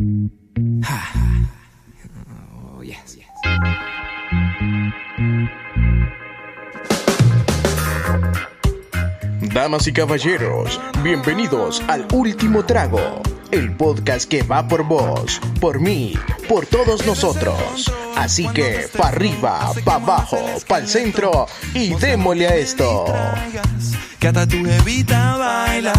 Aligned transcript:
Oh, 0.00 0.30
yes, 2.84 3.16
yes. 3.16 3.26
Damas 9.52 9.88
y 9.88 9.92
caballeros, 9.92 10.80
bienvenidos 11.02 11.82
al 11.88 12.06
Último 12.12 12.64
Trago, 12.64 13.22
el 13.50 13.74
podcast 13.74 14.30
que 14.30 14.44
va 14.44 14.68
por 14.68 14.84
vos, 14.84 15.40
por 15.60 15.80
mí, 15.80 16.14
por 16.48 16.64
todos 16.66 17.04
nosotros. 17.04 17.92
Así 18.14 18.46
que, 18.50 18.88
pa' 18.96 19.08
arriba, 19.08 19.72
pa' 19.84 19.96
abajo, 19.96 20.38
pa' 20.68 20.78
el 20.78 20.86
centro 20.86 21.46
y 21.74 21.94
démosle 21.94 22.46
a 22.46 22.54
esto. 22.54 23.04
Que 24.20 24.28
hasta 24.28 24.46
tu 24.46 24.62
baila, 24.62 25.92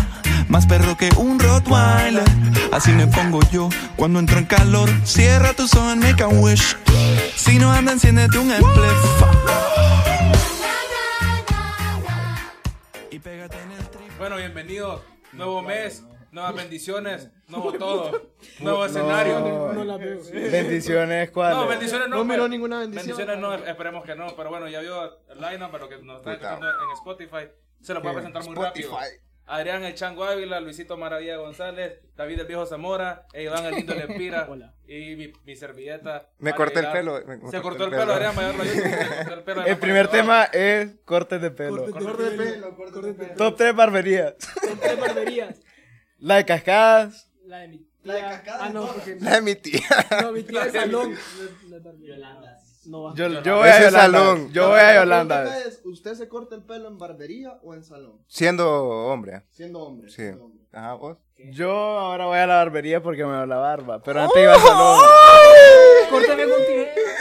más 0.48 0.66
perro 0.68 0.96
que 0.96 1.10
un 1.18 1.38
Rottweiler. 1.38 2.49
Así 2.72 2.92
me 2.92 3.08
pongo 3.08 3.40
yo 3.52 3.70
cuando 3.96 4.20
entro 4.20 4.38
en 4.38 4.46
calor. 4.46 4.90
Cierra 5.04 5.54
tus 5.54 5.74
ojos 5.76 5.92
and 5.94 6.04
make 6.04 6.22
a 6.22 6.28
wish. 6.28 6.76
Si 7.36 7.58
no 7.58 7.72
anda, 7.72 7.92
enciéndete 7.94 8.38
un 8.38 8.52
spliff. 8.52 9.24
Y 13.12 13.20
pégate 13.20 13.58
en 13.60 13.72
el 13.72 13.90
trip. 13.90 14.18
Bueno, 14.18 14.38
bienvenidos. 14.38 15.02
Nuevo 15.34 15.62
mes, 15.62 16.04
nuevas 16.32 16.56
bendiciones, 16.56 17.30
nuevo 17.48 17.72
todo, 17.80 18.30
nuevo 18.60 18.86
escenario. 18.86 19.72
No 19.74 19.84
la 19.84 19.98
veo. 19.98 20.20
Bendiciones, 20.32 21.32
¿cuál? 21.32 21.54
No, 21.56 21.68
bendiciones 21.68 22.08
no. 22.08 22.18
No 22.18 22.24
miró 22.24 22.36
pero- 22.36 22.48
ninguna 22.50 22.80
bendición. 22.80 23.18
Bendiciones 23.18 23.42
no, 23.42 23.54
esperemos 23.54 24.04
que 24.06 24.16
no. 24.16 24.28
Pero 24.36 24.50
bueno, 24.50 24.68
ya 24.68 24.80
vio 24.82 25.06
el 25.30 25.42
line 25.42 25.68
pero 25.72 25.90
que 25.90 25.98
nos 25.98 26.18
está 26.18 26.34
escuchando 26.34 26.68
en 26.68 26.92
Spotify. 26.94 27.52
Se 27.82 27.94
lo 27.94 28.02
voy 28.02 28.12
a 28.12 28.14
presentar 28.14 28.44
muy 28.46 28.56
rápido. 28.56 28.92
Adrián 29.52 29.84
El 29.84 29.96
Chango 29.96 30.24
Ávila, 30.26 30.60
Luisito 30.60 30.96
Maravilla 30.96 31.38
González, 31.38 32.00
David 32.16 32.42
el 32.42 32.46
Viejo 32.46 32.66
Zamora, 32.68 33.26
e 33.34 33.44
Iván 33.44 33.66
el 33.66 33.76
Lindo 33.76 33.96
Lempira 33.96 34.48
y 34.88 35.16
mi, 35.16 35.34
mi 35.44 35.56
servilleta. 35.56 36.30
Me 36.38 36.54
corté 36.54 36.82
el 36.82 36.92
pelo, 36.92 37.20
me- 37.26 37.38
me 37.38 37.50
Se 37.50 37.60
cortó 37.62 37.86
el 37.86 37.94
el 37.94 38.00
pelo. 38.00 38.14
Adrián 38.14 38.36
Mayor 38.36 38.56
el 39.36 39.44
pelo, 39.44 39.66
El 39.66 39.78
primer 39.78 40.08
tema 40.08 40.44
es 40.46 40.98
cortes 41.04 41.42
de 41.42 41.50
pelo. 41.50 41.90
Corte 41.92 42.24
de 42.24 42.32
pelo, 42.38 42.76
corte 42.76 43.02
de 43.02 43.14
pelo. 43.14 43.34
Top 43.36 43.58
3 43.58 43.76
barberías. 43.76 44.36
Tres 44.82 45.00
barberías. 45.00 45.60
La 46.20 46.36
de 46.36 46.46
cascadas. 46.46 47.32
La 47.46 47.58
de 47.60 47.70
mi 47.70 47.89
tía. 48.04 48.44
Ah, 48.60 48.70
no, 48.74 48.88
porque. 48.88 49.18
La 49.20 49.36
de 49.36 49.42
mi 49.42 49.56
tía. 49.56 49.82
No, 50.22 50.32
mi 50.32 50.44
tía 50.44 50.66
es 50.66 50.74
salón. 50.74 51.16
No 52.86 53.04
va. 53.04 53.14
Yo, 53.16 53.28
yo 53.44 53.58
voy 53.58 53.70
a 53.70 53.78
Yolanda. 53.80 54.00
salón. 54.02 54.52
Yo 54.54 54.70
voy 54.70 54.80
a 54.80 54.96
Yolanda. 54.96 55.44
La 55.44 55.60
es, 55.60 55.82
¿Usted 55.86 56.14
se 56.16 56.28
corta 56.28 56.56
el 56.56 56.64
pelo 56.64 56.88
en 56.88 56.98
barbería 56.98 57.60
o 57.62 57.74
en 57.74 57.84
salón? 57.84 58.20
Siendo 58.28 58.68
hombre. 58.84 59.44
Siendo 59.52 59.80
hombre. 59.82 60.10
Sí. 60.10 60.16
siendo 60.16 60.46
hombre. 60.46 60.64
Ajá, 60.72 60.94
vos. 60.94 61.18
Yo 61.52 61.72
ahora 61.72 62.26
voy 62.26 62.38
a 62.38 62.48
la 62.48 62.56
barbería 62.56 63.02
porque 63.02 63.24
me 63.26 63.32
veo 63.32 63.46
la 63.46 63.58
barba. 63.58 64.02
Pero 64.02 64.22
antes 64.22 64.42
iba 64.42 64.54
a 64.54 64.60
salón. 64.60 65.00
Córtame 66.10 66.44
con. 66.44 66.60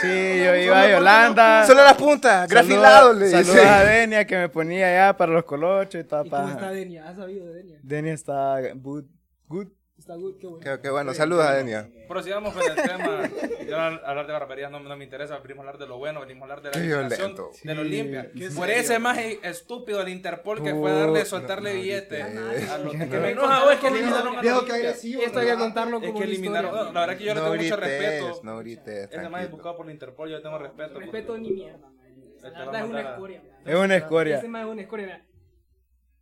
Sí, 0.01 0.43
yo 0.43 0.55
iba 0.55 0.81
a 0.81 0.89
Yolanda. 0.89 1.65
Solo 1.67 1.83
las 1.83 1.95
puntas, 1.95 2.49
grafilado 2.49 3.13
le 3.13 3.29
Saludos 3.29 3.55
dice. 3.55 3.67
a 3.67 3.83
Denia 3.83 4.25
que 4.25 4.37
me 4.37 4.49
ponía 4.49 4.87
allá 4.87 5.17
para 5.17 5.33
los 5.33 5.43
colochos 5.43 6.01
y 6.01 6.03
toda 6.05 6.25
¿Y 6.25 6.29
cómo 6.29 6.47
está 6.47 6.59
paja. 6.59 6.71
Denia? 6.71 7.09
¿Has 7.09 7.17
sabido 7.17 7.45
de 7.47 7.53
Denia? 7.53 7.79
Denia 7.83 8.13
está 8.13 8.55
good. 8.75 9.05
good. 9.47 9.67
Está 9.99 10.15
good, 10.15 10.37
qué 10.39 10.47
bueno. 10.47 10.63
Qué, 10.63 10.81
qué 10.81 10.89
bueno, 10.89 11.13
saludos 11.13 11.45
a 11.45 11.55
Denia. 11.55 11.89
Prosigamos 12.07 12.53
con 12.53 12.63
el 12.63 12.73
tema. 12.73 13.29
Yo 13.67 13.77
hablar 13.77 14.25
de 14.25 14.31
barberías 14.33 14.71
no, 14.71 14.79
no 14.79 14.95
me 14.95 15.03
interesa. 15.03 15.37
Venimos 15.39 15.65
a 15.65 15.67
hablar 15.69 15.77
de 15.77 15.87
lo 15.87 15.97
bueno, 15.97 16.21
venimos 16.21 16.41
a 16.49 16.53
hablar 16.53 16.61
de 16.61 16.69
la 16.71 16.85
legislación 16.85 17.35
violento. 17.35 17.51
de 17.61 17.75
lo 17.75 17.83
limpia. 17.83 18.31
Por 18.55 18.69
ese 18.69 18.97
más 18.97 19.17
estúpido 19.17 20.01
el 20.01 20.07
Interpol 20.07 20.63
que 20.63 20.73
fue 20.73 20.89
a 20.89 20.93
darle, 20.93 21.25
soltarle 21.25 21.73
billetes. 21.73 22.23
a 22.23 22.77
los 22.77 22.93
que 22.93 23.05
me 23.05 23.31
enoja 23.31 23.65
hoy 23.65 23.73
es 23.73 23.79
que 23.81 23.87
eliminaron 23.87 24.37
a 24.37 24.41
la 24.41 24.65
que 24.65 24.71
agresivo. 24.71 25.21
Esto 25.21 25.39
hay 25.39 25.45
que 25.45 25.51
¿verdad? 25.51 25.63
contarlo 25.65 25.97
Es 25.97 26.03
como 26.05 26.13
que 26.13 26.25
una 26.25 26.33
eliminaron. 26.33 26.71
no, 26.71 26.91
la 26.93 26.99
verdad 27.01 27.17
que 27.17 27.23
yo 27.25 27.33
le 27.33 27.39
No 27.41 27.45
tengo 27.51 27.63
mucho 27.63 27.75
respeto. 27.75 28.39
no 28.43 28.57
grites, 28.59 29.09
Ese 29.11 29.29
más 29.29 29.43
es 29.43 29.51
buscado 29.51 29.75
por 29.77 29.85
el 29.85 29.91
Interpol, 29.91 30.29
yo 30.29 30.37
le 30.37 30.41
tengo 30.43 30.57
respeto. 30.57 30.99
Respeto 30.99 31.37
ni 31.37 31.51
mierda, 31.51 31.77
man. 31.89 32.15
te 32.41 32.49
La 32.49 32.59
verdad 32.65 32.83
es 32.85 32.89
una 32.89 33.01
escoria. 33.01 33.43
Es 33.65 33.75
una 33.75 33.95
escoria. 33.97 34.37
Ese 34.37 34.47
más 34.47 34.65
es 34.65 34.71
una 34.71 34.81
escoria. 34.81 35.25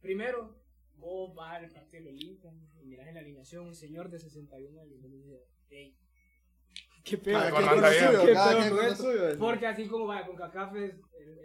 Primero, 0.02 0.56
vos 0.96 1.36
vas 1.36 1.58
al 1.64 1.70
partido 1.70 2.06
lo 2.06 2.12
limpian 2.12 2.56
y 2.58 2.67
miras 2.88 3.08
en 3.08 3.16
la 3.16 3.20
alineación 3.22 3.68
un 3.68 3.76
señor 3.76 4.10
de 4.10 4.20
61 4.20 4.80
años. 4.80 4.96
y 5.04 5.08
dices, 5.10 5.42
"Ey, 5.70 5.96
¿Qué 7.04 7.18
pedo? 7.18 7.40
Cada 7.40 7.90
¿Qué 7.90 8.70
lo 8.70 8.96
suyo. 8.96 9.40
Porque 9.40 9.66
así 9.66 9.88
como 9.88 10.08
vaya 10.08 10.26
con 10.28 10.36
CACAF 10.36 10.76
es, 10.76 10.94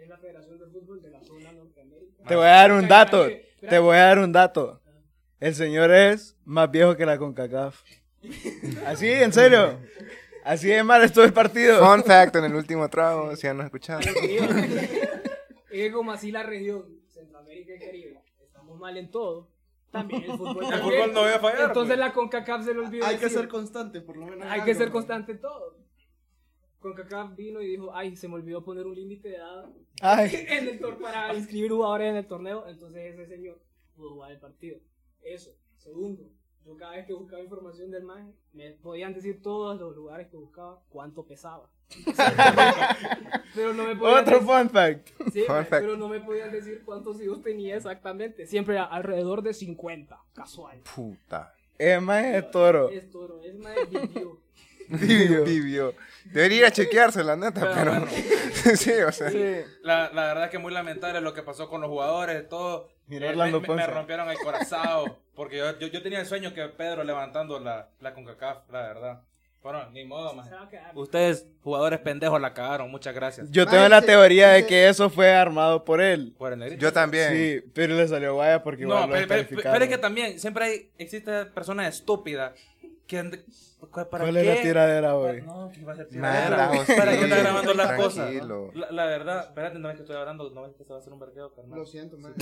es 0.01 0.09
la 0.09 0.17
Federación 0.17 0.59
de 0.59 0.65
Fútbol 0.67 1.01
de 1.01 1.09
la 1.09 1.23
zona 1.23 1.53
Norteamérica. 1.53 2.23
Te 2.27 2.35
voy 2.35 2.45
a 2.45 2.49
dar 2.49 2.71
un 2.73 2.87
dato. 2.87 3.29
Te 3.61 3.79
voy 3.79 3.95
a 3.95 3.99
dar 4.03 4.19
un 4.19 4.31
dato. 4.33 4.81
El 5.39 5.55
señor 5.55 5.91
es 5.91 6.35
más 6.43 6.69
viejo 6.69 6.97
que 6.97 7.05
la 7.05 7.17
CONCACAF. 7.17 7.81
Así, 8.85 9.07
en 9.09 9.31
serio. 9.31 9.79
Así 10.43 10.67
de 10.67 10.83
mal 10.83 11.01
estuvo 11.01 11.23
el 11.23 11.31
partido. 11.31 11.79
Fun 11.79 12.03
fact 12.03 12.35
en 12.35 12.43
el 12.43 12.55
último 12.55 12.89
trago, 12.89 13.33
si 13.37 13.43
ya 13.43 13.53
nos 13.53 13.65
escucharon. 13.65 14.03
Es 15.71 15.91
como 15.93 16.11
así 16.11 16.31
la 16.31 16.43
región 16.43 16.85
Centroamérica 17.09 17.73
y 17.75 17.79
Caribe 17.79 18.21
estamos 18.41 18.77
mal 18.77 18.97
en 18.97 19.09
todo. 19.09 19.49
También 19.93 20.23
el 20.23 20.37
fútbol. 20.37 20.63
El 20.63 20.69
también. 20.71 20.81
fútbol 20.81 21.13
no 21.13 21.23
debe 21.23 21.39
fallar. 21.39 21.61
Entonces 21.67 21.95
pues. 21.95 21.99
la 21.99 22.13
CONCACAF 22.13 22.65
se 22.65 22.73
le 22.73 22.79
olvidó. 22.79 23.05
Hay 23.05 23.17
que 23.17 23.29
ser 23.29 23.47
constante, 23.47 24.01
por 24.01 24.17
lo 24.17 24.25
menos. 24.25 24.41
en 24.43 24.51
Hay 24.51 24.63
que 24.63 24.73
ser 24.73 24.87
¿no? 24.87 24.93
constante 24.93 25.33
en 25.33 25.39
todo. 25.39 25.77
CONCACAF 26.79 27.35
vino 27.35 27.61
y 27.61 27.67
dijo, 27.67 27.95
ay, 27.95 28.15
se 28.15 28.27
me 28.27 28.33
olvidó 28.33 28.63
poner 28.63 28.87
un 28.87 28.95
límite 28.95 29.29
de 29.29 29.35
edad 29.35 29.69
Ay, 30.01 30.31
en 30.49 30.67
el 30.67 30.79
tor 30.79 30.97
para 30.99 31.33
inscribir 31.35 31.71
jugadores 31.71 32.09
en 32.09 32.15
el 32.15 32.27
torneo. 32.27 32.67
Entonces 32.67 33.13
ese 33.13 33.27
señor 33.27 33.61
pudo 33.95 34.15
jugar 34.15 34.31
el 34.31 34.39
partido. 34.39 34.79
Eso. 35.21 35.51
Segundo, 35.77 36.23
yo 36.65 36.75
cada 36.75 36.93
vez 36.93 37.05
que 37.05 37.13
buscaba 37.13 37.43
información 37.43 37.91
del 37.91 38.03
MAE, 38.03 38.33
me 38.53 38.71
podían 38.71 39.13
decir 39.13 39.43
todos 39.43 39.79
los 39.79 39.95
lugares 39.95 40.27
que 40.29 40.37
buscaba 40.37 40.81
cuánto 40.89 41.23
pesaba. 41.25 41.69
pero 43.55 43.73
no 43.73 43.83
me 43.85 43.91
otro 43.93 44.39
decir- 44.39 44.45
fun 44.47 44.69
fact. 44.69 45.09
Sí, 45.31 45.41
Fun 45.45 45.55
mae, 45.55 45.65
fact. 45.65 45.83
pero 45.85 45.97
no 45.97 46.07
me 46.09 46.19
podían 46.19 46.51
decir 46.51 46.81
cuántos 46.85 47.21
hijos 47.21 47.41
tenía 47.41 47.75
exactamente. 47.75 48.45
Siempre 48.47 48.77
alrededor 48.79 49.41
de 49.41 49.53
50, 49.53 50.17
casual. 50.33 50.79
Puta. 50.95 51.53
Es 51.77 52.01
más 52.01 52.23
es 52.25 52.51
toro. 52.51 52.89
Es 52.89 53.09
toro, 53.09 53.41
es 53.43 53.55
más 53.55 53.73
vivió. 53.89 54.39
Tibio. 54.99 55.43
Tibio. 55.43 55.93
Debería 56.25 56.57
ir 56.59 56.65
a 56.65 56.71
chequearse, 56.71 57.23
la 57.23 57.35
neta, 57.35 57.61
Pero 57.61 57.73
pero. 57.73 57.91
bueno. 57.91 58.07
sí, 58.75 58.91
o 58.91 59.11
sea. 59.11 59.31
La, 59.81 60.09
la 60.11 60.23
verdad 60.25 60.45
es 60.45 60.49
que 60.51 60.57
muy 60.59 60.73
lamentable 60.73 61.21
lo 61.21 61.33
que 61.33 61.41
pasó 61.41 61.69
con 61.69 61.81
los 61.81 61.89
jugadores, 61.89 62.47
todo. 62.49 62.89
Mira 63.07 63.27
Eh, 63.27 63.29
Orlando 63.31 63.59
me, 63.61 63.67
me- 63.75 63.87
rompieron 63.87 64.29
el 64.29 64.37
corazón. 64.37 65.13
Porque 65.35 65.57
yo, 65.57 65.79
yo, 65.79 65.87
yo 65.87 66.01
tenía 66.03 66.19
el 66.19 66.25
sueño 66.25 66.53
que 66.53 66.63
Pedro 66.69 67.03
levantando 67.03 67.59
la, 67.59 67.89
la 68.01 68.13
CONCACAF, 68.13 68.69
la 68.71 68.81
verdad. 68.81 69.21
Bueno, 69.63 69.89
ni 69.91 70.03
modo, 70.03 70.33
quedar. 70.69 70.91
Ustedes, 70.93 71.47
jugadores 71.63 71.99
pendejos, 71.99 72.39
la 72.41 72.53
cagaron. 72.53 72.91
Muchas 72.91 73.15
gracias. 73.15 73.49
Yo 73.49 73.65
tengo 73.65 73.87
la 73.87 74.01
teoría 74.01 74.49
de 74.49 74.65
que 74.67 74.89
eso 74.89 75.09
fue 75.09 75.31
armado 75.31 75.85
por 75.85 76.01
él. 76.01 76.35
Por 76.37 76.51
el 76.51 76.59
negrito. 76.59 76.81
Yo 76.81 76.91
también. 76.91 77.31
Sí, 77.31 77.71
pero 77.73 77.95
le 77.95 78.05
salió 78.07 78.33
guaya 78.33 78.61
porque 78.61 78.81
No, 78.83 78.89
igual 78.95 79.01
lo 79.09 79.15
pero, 79.15 79.27
pero- 79.27 79.27
pero 79.29 79.37
descalificaron. 79.39 79.83
es 79.83 79.89
que 79.89 79.97
también 79.97 80.39
siempre 80.39 80.65
hay, 80.65 80.89
existe 80.97 81.45
personas 81.45 81.95
estúpidas 81.95 82.51
que 83.13 83.19
and- 83.19 83.39
¿Para 83.93 84.07
¿Cuál 84.07 84.33
qué? 84.33 84.39
es 84.39 84.55
la 84.57 84.61
tiradera 84.61 85.15
hoy? 85.15 85.41
No, 85.41 85.69
que 85.71 85.83
va 85.83 85.91
a 85.91 85.95
ser 85.97 86.07
tiradera. 86.07 86.55
¿Para 86.97 87.11
qué 87.17 87.23
está 87.25 87.37
grabando 87.37 87.73
las 87.73 87.91
cosas? 87.93 88.29
tranquilo. 88.29 88.71
La, 88.73 88.91
la 88.91 89.05
verdad, 89.05 89.43
espérate, 89.49 89.77
no 89.77 89.89
es 89.89 89.95
que 89.97 90.01
estoy 90.03 90.15
hablando, 90.15 90.49
no 90.51 90.65
es 90.65 90.73
que 90.75 90.83
se 90.85 90.89
va 90.91 90.95
a 90.97 90.99
hacer 91.01 91.11
un 91.13 91.19
vergueo, 91.19 91.53
carnal. 91.53 91.79
Lo 91.79 91.85
siento, 91.85 92.17
man. 92.17 92.33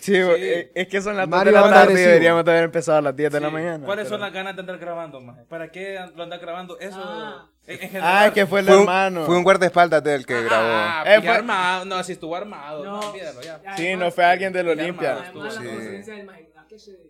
Sí, 0.00 0.14
eh, 0.16 0.70
es 0.74 0.88
que 0.88 1.00
son 1.02 1.16
las 1.16 1.28
2 1.28 1.44
de 1.44 1.50
Mario 1.52 1.52
la 1.68 1.70
tarde 1.74 1.92
y 1.94 2.04
deberíamos 2.04 2.44
de 2.44 2.50
haber 2.52 2.64
empezado 2.64 2.98
a 2.98 3.02
las 3.02 3.16
10 3.16 3.32
de 3.32 3.40
la 3.40 3.48
Sí. 3.48 3.52
mañana. 3.52 3.84
¿Cuáles 3.84 4.04
pero- 4.04 4.14
son 4.16 4.20
las 4.20 4.32
ganas 4.32 4.54
de 4.54 4.60
andar 4.60 4.78
grabando, 4.78 5.20
maje? 5.20 5.42
¿Para 5.48 5.70
qué 5.70 5.98
lo 6.14 6.22
andar 6.22 6.38
grabando? 6.40 6.78
Eso. 6.78 7.00
Ah. 7.02 7.48
en, 7.66 7.74
en 7.74 7.88
general. 7.90 8.08
Ah, 8.16 8.26
es 8.28 8.32
que 8.32 8.46
fue 8.46 8.60
el 8.60 8.66
Fue 8.66 8.76
un, 8.76 8.80
hermano. 8.82 9.26
fue 9.26 9.36
un 9.36 9.42
guardaespaldas 9.44 10.02
del 10.02 10.24
que 10.24 10.42
grabó. 10.42 10.64
Ah, 10.66 11.04
Eh, 11.06 11.20
fue- 11.20 11.28
armado. 11.30 11.84
No, 11.84 12.02
si 12.04 12.12
estuvo 12.12 12.34
armado. 12.36 12.84
No, 12.84 13.00
No. 13.00 13.14
ya. 13.16 13.76
Sí, 13.76 13.96
no 13.96 14.10
fue 14.10 14.24
alguien 14.24 14.52
del 14.52 14.68
Olimpia. 14.68 15.16
armado. 15.16 15.30
Además, 15.40 15.54
la 15.56 15.60
Sí. 15.62 15.68
procedencia 15.68 16.14
del 16.14 16.26
Mae, 16.26 16.48
¿a 16.56 16.66
qué 16.66 16.78
se? 16.78 17.09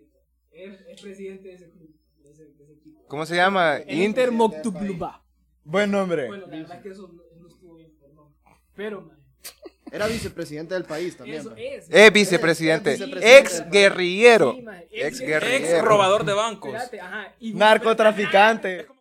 Es, 0.51 0.79
es 0.87 1.01
presidente 1.01 1.47
de 1.49 1.55
ese 1.55 1.69
club, 1.69 1.89
de 2.23 2.31
ese, 2.31 2.45
de 2.45 2.63
ese 2.63 2.73
equipo. 2.73 3.03
¿Cómo 3.07 3.25
se 3.25 3.35
llama? 3.35 3.79
Inter 3.87 4.31
Moctubluba. 4.31 5.23
Buen 5.63 5.91
nombre. 5.91 6.27
Bueno, 6.27 6.47
la 6.47 6.57
verdad 6.57 6.77
es 6.77 6.83
que 6.83 6.89
eso 6.89 7.07
no, 7.13 7.21
no 7.41 7.47
estuvo 7.47 7.75
bien, 7.75 7.91
perdón. 7.99 8.27
Pero, 8.75 9.01
Mae, 9.01 9.17
Era 9.91 10.07
vicepresidente 10.07 10.73
del 10.73 10.85
país 10.85 11.15
también. 11.17 11.39
eso 11.41 11.49
man. 11.51 11.59
es. 11.59 11.87
Es 11.89 12.13
vicepresidente. 12.13 12.93
Es 12.93 12.99
vicepresidente. 12.99 13.37
Ex 13.39 13.69
guerrillero. 13.69 14.53
Sí, 14.53 14.65
Ex 14.91 15.19
guerrillero. 15.19 15.65
Ex 15.77 15.81
robador 15.83 16.25
de 16.25 16.33
bancos. 16.33 16.73
Espérate, 16.73 16.99
ajá. 17.01 17.33
y- 17.39 17.53
Narcotraficante. 17.53 18.87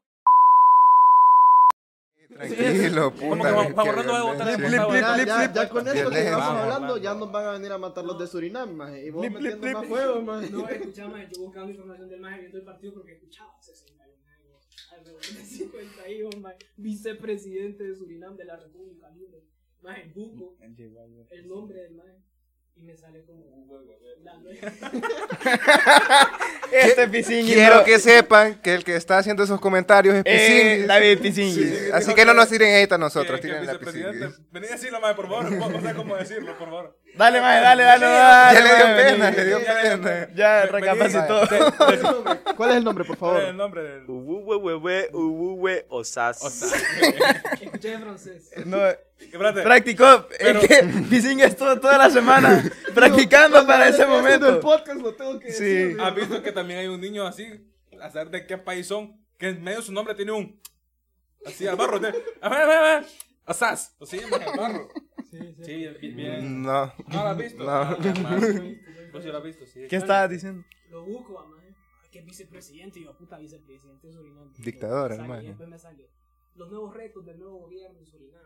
Tranquilo, 2.48 3.10
puta. 3.12 3.28
Como 3.28 3.44
que 3.44 3.50
va 3.52 3.72
contra. 3.74 5.52
Ya, 5.52 5.68
con 5.68 5.86
esto 5.86 6.10
que 6.10 6.18
estamos 6.18 6.48
hablando, 6.48 6.96
ya 6.98 7.14
nos 7.14 7.30
van 7.30 7.46
a 7.46 7.52
venir 7.52 7.72
a 7.72 7.78
matar 7.78 8.04
los 8.04 8.18
de 8.18 8.26
Surinam, 8.26 8.74
maje. 8.74 9.06
Y 9.06 9.10
vos 9.10 9.20
Blip, 9.22 9.32
metiendo 9.34 9.60
blip, 9.60 9.74
más 9.74 9.86
fuego, 9.86 10.22
maje. 10.22 10.50
No, 10.50 10.68
escuchaba, 10.68 11.10
mae, 11.10 11.28
yo 11.32 11.42
buscando 11.42 11.70
información 11.70 12.08
del 12.08 12.20
Mae 12.20 12.40
viendo 12.40 12.58
el 12.58 12.64
partido 12.64 12.94
porque 12.94 13.12
escuchaba 13.12 13.56
61 13.60 14.26
años, 14.26 14.68
alrededor 14.92 15.20
de 15.20 15.44
50 15.44 16.08
hijos, 16.10 16.36
mae, 16.38 16.56
vicepresidente 16.76 17.84
de 17.84 17.94
Surinam 17.94 18.36
de 18.36 18.44
la 18.44 18.56
República 18.56 19.10
Libre. 19.10 19.44
Mae, 19.82 20.12
Buco, 20.14 20.56
el 20.60 21.48
nombre 21.48 21.82
del 21.82 21.94
Mae. 21.94 22.22
Y 22.76 22.82
me 22.82 22.96
sale 22.96 23.22
como. 23.24 23.40
La- 24.22 24.34
Este 26.72 27.08
Pisinguis. 27.08 27.54
Quiero 27.54 27.76
no- 27.76 27.84
que 27.84 27.98
sepan 27.98 28.60
que 28.60 28.74
el 28.74 28.84
que 28.84 28.94
está 28.96 29.18
haciendo 29.18 29.42
esos 29.42 29.60
comentarios 29.60 30.14
es 30.14 30.22
Eh, 30.24 30.24
Pisinguis. 30.24 30.86
David 30.86 31.18
Pisinguis. 31.20 31.78
Sí, 31.78 31.90
Así 31.92 32.14
que 32.14 32.24
no 32.24 32.34
nos 32.34 32.48
tiren 32.48 32.74
hate 32.74 32.92
a 32.92 32.98
nosotros, 32.98 33.40
Que- 33.40 33.48
que 33.48 33.54
tiren 33.54 33.68
a 33.68 34.58
decirlo, 34.72 35.00
mae, 35.00 35.14
por 35.14 35.28
favor. 35.28 35.50
No 35.72 35.80
sé 35.80 35.94
cómo 35.94 36.16
decirlo, 36.16 36.56
por 36.58 36.68
favor. 36.68 36.99
Dale, 37.16 37.40
maje, 37.40 37.60
dale, 37.60 37.82
dale. 37.84 38.06
dale, 38.06 38.54
Ya 38.54 38.60
le 38.60 38.68
dio 38.76 38.86
maje, 38.86 39.02
pena, 39.04 39.24
vení. 39.30 39.36
le 39.36 39.44
dio 39.44 39.58
pena. 39.64 40.28
Ya, 40.34 40.62
recapacitó. 40.66 41.40
¿Cuál 42.56 42.70
es 42.70 42.76
el 42.76 42.84
nombre, 42.84 43.04
por 43.04 43.18
¿Cuál 43.18 43.36
es 43.36 43.38
el 43.40 43.46
favor? 43.46 43.54
nombre 43.54 43.82
del.? 43.82 44.04
Ubuwe, 44.08 45.08
ubuwe, 45.12 45.86
osas. 45.88 46.42
Escuché 47.60 47.92
en 47.94 48.02
francés. 48.02 48.50
No, 48.64 48.78
Espérate. 49.18 49.62
practicó. 49.62 50.26
Pero- 50.38 50.60
Es 50.60 50.68
que 50.68 50.82
Pisinguis 51.10 51.46
estuvo 51.48 51.78
toda 51.80 51.98
la 51.98 52.10
semana 52.10 52.62
practicando 52.94 53.66
para 53.66 53.88
ese 53.88 54.06
momento. 54.06 54.60
podcast 54.60 55.00
lo 55.00 55.14
tengo 55.14 55.38
que 55.38 55.52
Sí. 55.52 55.64
decir. 55.64 56.00
¿Has 56.00 56.14
visto 56.14 56.42
que 56.42 56.52
también 56.52 56.80
hay 56.80 56.86
un 56.88 57.00
niño 57.00 57.26
así? 57.26 57.46
A 58.00 58.10
saber 58.10 58.30
de 58.30 58.46
qué 58.46 58.56
país 58.56 58.86
son. 58.86 59.20
Que 59.38 59.48
en 59.48 59.62
medio 59.62 59.78
de 59.78 59.84
su 59.84 59.92
nombre 59.92 60.14
tiene 60.14 60.32
un. 60.32 60.60
Así 61.46 61.66
al 61.66 61.76
barro. 61.76 61.96
A 61.96 62.00
ver, 62.00 62.14
a 62.42 62.48
ver, 62.48 62.76
a 62.78 62.82
ver. 62.82 63.06
Asas. 63.46 63.94
O 63.98 64.06
sí, 64.06 64.20
más 64.30 64.40
al 64.40 64.56
barro. 64.56 64.88
Sí, 65.30 65.38
sí. 65.56 65.64
Sí, 65.64 65.74
bien. 65.76 66.16
bien. 66.16 66.62
No. 66.62 66.86
¿No 67.06 67.14
lo 67.22 67.28
has 67.28 67.36
visto? 67.38 67.62
No. 67.64 67.70
Ah. 67.70 67.96
Vos 69.12 69.22
sí 69.22 69.28
lo 69.28 69.38
has 69.38 69.44
visto, 69.44 69.66
sí. 69.66 69.86
¿Qué 69.88 69.96
estabas 69.96 70.30
diciendo? 70.30 70.64
Lo 70.90 71.04
busco, 71.04 71.38
a 71.38 71.46
maje. 71.46 71.68
Que 72.10 72.18
es 72.18 72.24
vicepresidente, 72.26 72.98
y 73.00 73.04
yo, 73.04 73.16
puta, 73.16 73.38
vicepresidente 73.38 74.08
de 74.08 74.12
Surinam. 74.12 74.52
Dictador, 74.58 75.12
hermano. 75.12 75.42
Y 75.42 75.46
después 75.48 75.68
me 75.68 75.78
sale. 75.78 76.08
Los 76.56 76.68
nuevos 76.70 76.94
retos 76.94 77.24
del 77.24 77.38
nuevo 77.38 77.58
gobierno 77.60 77.98
en 77.98 78.06
Surinam. 78.06 78.40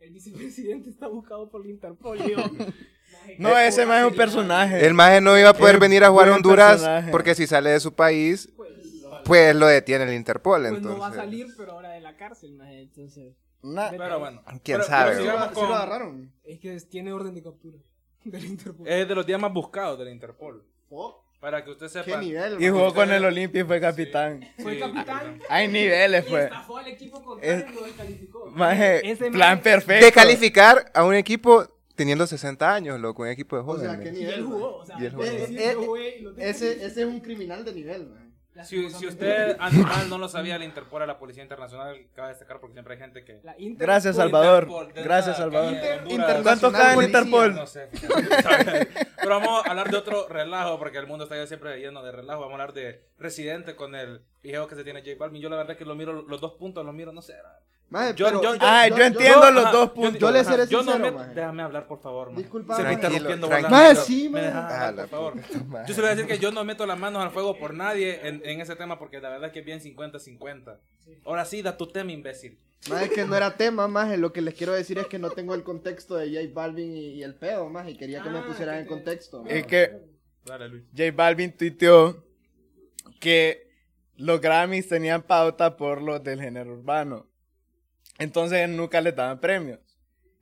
El 0.00 0.10
vicepresidente 0.12 0.88
está 0.94 1.06
buscado 1.08 1.50
por 1.50 1.62
la 1.64 1.70
Interpol. 1.70 2.18
yo, 2.18 2.38
No, 3.38 3.56
ese 3.58 3.84
más 3.84 4.00
es 4.04 4.10
un 4.10 4.16
personaje. 4.16 4.86
El 4.86 4.94
maje 4.94 5.20
no 5.20 5.38
iba 5.38 5.50
a 5.50 5.54
poder 5.54 5.78
venir 5.78 6.04
a 6.04 6.08
jugar 6.10 6.28
a 6.30 6.34
Honduras 6.36 6.72
personaje. 6.76 7.10
porque 7.10 7.34
si 7.34 7.46
sale 7.46 7.70
de 7.70 7.80
su 7.80 7.92
país, 7.92 8.48
Pues, 8.56 8.70
pues 9.24 9.54
lo 9.54 9.66
detiene 9.66 10.04
el 10.04 10.14
Interpol. 10.14 10.62
pues 10.62 10.72
Entonces, 10.72 10.92
no 10.92 10.98
va 11.00 11.08
a 11.08 11.12
salir, 11.14 11.48
pero 11.56 11.72
ahora 11.72 11.90
de 11.90 12.00
la 12.00 12.16
cárcel, 12.16 12.52
maje. 12.54 12.80
Entonces, 12.80 13.34
Na- 13.62 13.90
Pero 13.90 14.18
bueno. 14.18 14.42
¿Quién 14.62 14.78
Pero- 14.78 14.84
sabe, 14.84 15.10
pero 15.10 15.16
¿Sí 15.16 15.22
sigamos 15.22 15.48
lo, 15.48 15.54
con- 15.54 15.64
sí 15.64 15.68
lo 15.70 15.76
agarraron? 15.76 16.32
es 16.44 16.58
que 16.60 16.80
tiene 16.82 17.12
orden 17.12 17.34
de 17.34 17.42
captura 17.42 17.78
del 18.24 18.44
Interpol. 18.44 18.88
Es 18.88 19.08
de 19.08 19.14
los 19.14 19.26
días 19.26 19.40
más 19.40 19.52
buscados 19.52 19.98
del 19.98 20.08
Interpol. 20.08 20.64
Oh, 20.90 21.22
Para 21.40 21.64
que 21.64 21.70
usted 21.70 21.88
sepa. 21.88 22.04
¿Qué 22.04 22.16
nivel? 22.18 22.62
Y 22.62 22.68
jugó 22.68 22.92
con 22.92 23.10
el 23.10 23.24
Olimpia 23.24 23.62
y 23.62 23.64
fue 23.64 23.80
capitán. 23.80 24.46
Fue 24.58 24.74
Sí. 24.74 24.80
capitán. 24.80 25.40
Hay 25.48 25.68
niveles, 25.68 26.26
Y 26.26 26.30
pues. 26.30 26.44
estafó 26.44 26.76
al 26.78 26.86
equipo 26.88 27.22
contrario 27.22 27.64
Es- 27.66 27.70
y 27.70 27.74
lo 27.74 27.82
descalificó. 27.84 28.46
Maje, 28.50 29.10
Ese 29.10 29.30
plan 29.30 29.60
perfecto. 29.62 30.04
de 30.04 30.12
calificar 30.12 30.90
a 30.92 31.04
un 31.04 31.14
equipo 31.14 31.66
teniendo 31.94 32.26
60 32.26 32.74
años, 32.74 32.98
loco, 33.00 33.22
un 33.22 33.28
equipo 33.28 33.56
de 33.56 33.62
O 33.62 33.78
sea, 33.78 33.88
jóvenes. 33.94 34.10
¿qué 34.10 34.18
Y 34.20 34.24
él 34.24 34.28
nivel? 34.30 34.44
jugó, 34.44 34.70
man? 34.72 34.80
o 34.80 34.84
sea, 34.86 34.96
Y 35.00 35.04
él 35.06 35.12
puede 35.14 35.30
jugó. 35.30 35.40
decir, 35.46 35.72
yo 35.72 35.82
jugué 35.86 36.16
y 36.18 36.20
lo 36.22 36.34
tengo. 36.34 36.48
Ese, 36.48 36.84
ese 36.84 37.00
es 37.02 37.06
un 37.06 37.20
criminal 37.20 37.64
de 37.64 37.72
nivel, 37.74 38.06
man. 38.08 38.19
Si, 38.64 38.90
si 38.90 39.06
usted, 39.06 39.56
animal, 39.60 40.08
no 40.10 40.18
lo 40.18 40.28
sabía, 40.28 40.58
la 40.58 40.64
Interpol 40.64 41.02
a 41.02 41.06
la 41.06 41.18
Policía 41.18 41.42
Internacional, 41.42 41.96
cabe 42.14 42.30
destacar 42.30 42.58
porque 42.60 42.74
siempre 42.74 42.94
hay 42.94 43.00
gente 43.00 43.24
que. 43.24 43.40
La 43.44 43.54
Inter- 43.58 43.86
Gracias, 43.86 44.16
Salvador. 44.16 44.64
Interpol, 44.64 44.92
Gracias, 45.04 45.36
Salvador. 45.36 45.72
Internacional 45.72 46.42
¿Cuánto 46.42 46.72
cae 46.72 46.94
en. 46.94 47.02
Interpol? 47.02 47.54
No 47.54 47.66
sé. 47.66 47.88
Pero 49.16 49.28
vamos 49.30 49.64
a 49.64 49.70
hablar 49.70 49.90
de 49.90 49.96
otro 49.96 50.28
relajo, 50.28 50.78
porque 50.78 50.98
el 50.98 51.06
mundo 51.06 51.24
está 51.24 51.36
ya 51.36 51.46
siempre 51.46 51.78
lleno 51.78 52.02
de 52.02 52.10
relajo. 52.12 52.40
Vamos 52.40 52.58
a 52.58 52.62
hablar 52.62 52.72
de 52.74 53.04
Residente 53.18 53.76
con 53.76 53.94
el 53.94 54.22
video 54.42 54.66
que 54.66 54.74
se 54.74 54.84
tiene 54.84 55.00
J 55.00 55.12
Balvin. 55.18 55.40
Yo 55.42 55.48
la 55.48 55.56
verdad 55.56 55.76
que 55.76 55.84
lo 55.84 55.94
miro, 55.94 56.12
los 56.22 56.40
dos 56.40 56.52
puntos 56.54 56.84
los 56.84 56.94
miro, 56.94 57.12
no 57.12 57.22
sé. 57.22 57.34
Maje, 57.90 58.14
Yo- 58.14 58.26
pero 58.26 58.42
yo- 58.42 58.52
Ah, 58.60 58.86
yo 58.88 59.02
entiendo 59.02 59.50
los 59.50 59.64
ajá, 59.64 59.72
dos 59.72 59.90
puntos. 59.90 60.18
Yo 60.20 60.30
le 60.30 60.44
seré 60.44 60.66
yo 60.68 60.78
no 60.78 60.92
sincero, 60.92 61.04
me- 61.04 61.10
maje. 61.10 61.34
Déjame 61.34 61.62
hablar, 61.64 61.86
por 61.88 62.00
favor. 62.00 62.28
maje. 62.30 62.42
Disculpa, 62.42 62.76
Se 62.76 62.82
me 62.84 62.92
está 62.92 63.08
Tranquilo, 63.08 63.28
rompiendo. 63.30 63.68
Maje, 63.68 63.96
sí, 63.96 64.28
maje. 64.28 64.46
Ah, 64.54 64.92
por 64.96 65.08
favor. 65.08 65.32
puta. 65.68 65.86
Yo 65.86 65.94
se 65.94 66.00
lo 66.00 66.06
voy 66.06 66.12
a 66.12 66.14
decir 66.14 66.26
que 66.26 66.38
yo 66.38 66.52
no 66.52 66.64
meto 66.64 66.86
las 66.86 66.98
manos 66.98 67.20
al 67.22 67.30
fuego 67.32 67.58
por 67.58 67.74
nadie 67.74 68.20
en, 68.28 68.42
en 68.44 68.60
ese 68.60 68.76
tema 68.76 68.96
porque 68.98 69.20
la 69.20 69.28
verdad 69.28 69.48
es 69.48 69.52
que 69.52 69.58
es 69.58 69.64
bien 69.66 69.80
50-50. 69.80 70.78
Ahora 71.24 71.44
sí, 71.44 71.62
da 71.62 71.76
tu 71.76 71.88
tema, 71.88 72.12
imbécil. 72.12 72.58
Más 72.88 73.02
es 73.02 73.10
que 73.10 73.24
no 73.24 73.36
era 73.36 73.56
tema, 73.56 73.88
más 73.88 74.16
lo 74.16 74.32
que 74.32 74.40
les 74.40 74.54
quiero 74.54 74.72
decir 74.72 74.96
es 74.98 75.06
que 75.08 75.18
no 75.18 75.30
tengo 75.30 75.54
el 75.54 75.64
contexto 75.64 76.16
de 76.16 76.28
J 76.32 76.48
Balvin 76.54 76.96
y, 76.96 77.14
y 77.14 77.22
el 77.24 77.34
pedo, 77.34 77.68
más 77.68 77.88
y 77.88 77.96
quería 77.96 78.22
que 78.22 78.30
me 78.30 78.38
Ah, 78.38 78.44
pusieran 78.46 78.76
en 78.76 78.84
te- 78.84 78.88
contexto. 78.88 79.40
Es 79.46 79.64
maje. 79.64 79.66
que 79.66 79.92
Dale, 80.46 80.68
Luis. 80.68 80.84
J 80.96 81.10
Balvin 81.14 81.52
tuiteó 81.56 82.24
que 83.20 83.68
los 84.16 84.40
Grammys 84.40 84.88
tenían 84.88 85.22
pauta 85.22 85.76
por 85.76 86.00
los 86.00 86.22
del 86.22 86.40
género 86.40 86.72
urbano. 86.72 87.26
Entonces 88.20 88.68
nunca 88.68 89.00
les 89.00 89.16
daban 89.16 89.40
premios. 89.40 89.80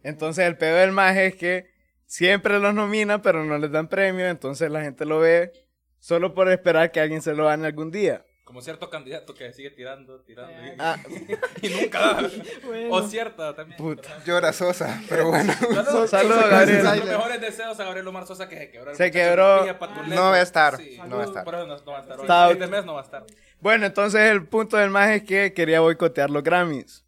Entonces 0.02 0.46
el 0.46 0.56
pedo 0.58 0.76
del 0.76 0.92
maje 0.92 1.26
es 1.26 1.34
que 1.36 1.70
siempre 2.06 2.58
los 2.58 2.75
nominan, 2.75 3.22
pero 3.22 3.44
no 3.44 3.56
les 3.58 3.70
dan 3.72 3.88
premios. 3.88 4.30
Entonces 4.30 4.70
la 4.70 4.82
gente 4.82 5.04
lo 5.06 5.20
ve 5.20 5.52
solo 5.98 6.34
por 6.34 6.50
esperar 6.50 6.92
que 6.92 7.00
alguien 7.00 7.22
se 7.22 7.34
lo 7.34 7.46
gane 7.46 7.66
algún 7.66 7.90
día. 7.90 8.25
Como 8.44 8.62
cierto 8.62 8.88
candidato 8.88 9.34
que 9.34 9.52
sigue 9.52 9.70
tirando, 9.72 10.22
tirando. 10.22 10.52
y- 10.64 10.72
Ah, 10.78 10.96
Y, 11.60 11.69
nunca 11.69 11.98
da. 12.00 12.30
Bueno. 12.64 12.94
O 12.94 13.02
cierta 13.06 13.54
también. 13.54 13.76
puta. 13.76 14.25
Llora 14.25 14.54
Sosa, 14.54 15.02
pero 15.06 15.28
bueno. 15.28 15.52
Saludos. 15.75 16.08
Saludos, 16.08 16.48
Gabriel. 16.48 16.82
Los 16.84 17.04
mejores 17.04 17.40
deseos 17.42 17.78
a 17.78 17.84
Gabriel 17.84 18.08
Omar 18.08 18.26
Sosa 18.26 18.48
que 18.48 18.56
se 18.56 18.70
quebró. 18.70 18.90
el 18.92 18.96
Se 18.96 19.10
quebró. 19.10 19.66
No 20.06 20.22
va 20.30 20.34
a 20.36 20.40
estar, 20.40 20.78
Sí. 20.78 20.98
no 21.08 21.16
va 21.19 21.25
a 21.25 21.26
estar. 21.26 21.44
Por 21.44 21.54
eso 21.56 21.66
no, 21.66 21.76
no 21.76 21.92
va 21.92 21.98
a 21.98 22.00
estar. 22.00 22.46
hoy. 22.46 22.52
Este 22.52 22.66
mes 22.69 22.84
no 22.86 22.94
va 22.94 23.00
a 23.00 23.04
estar. 23.04 23.25
Bueno, 23.60 23.84
entonces 23.84 24.20
el 24.30 24.46
punto 24.46 24.78
del 24.78 24.88
maje 24.88 25.16
es 25.16 25.22
que 25.25 25.52
quería 25.52 25.80
boicotear 25.80 26.30
los 26.30 26.42
Grammys. 26.42 27.04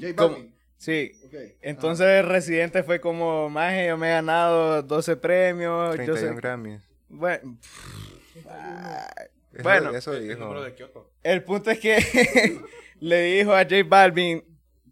J. 0.00 0.12
Balvin. 0.14 0.54
Sí. 0.78 1.12
Entonces 1.62 2.06
el 2.06 2.26
Residente 2.26 2.82
fue 2.82 3.00
como, 3.00 3.48
maje, 3.48 3.86
yo 3.88 3.96
me 3.96 4.08
he 4.08 4.10
ganado 4.10 4.82
12 4.82 5.16
premios. 5.16 5.96
Yo 5.96 6.04
31 6.04 6.28
sé. 6.34 6.34
Grammys. 6.40 6.80
Bueno, 7.08 7.56
Eso- 9.52 9.62
Bueno. 9.62 9.90
eso 9.96 10.12
El 10.14 10.28
dijo. 10.28 10.40
número 10.40 10.62
de 10.62 10.74
Kioto. 10.74 11.10
el 11.22 11.42
punto 11.42 11.70
es 11.70 11.78
que 11.78 11.96
le 13.00 13.22
dijo 13.22 13.52
a 13.54 13.62
J 13.62 13.76
Balvin, 13.86 14.44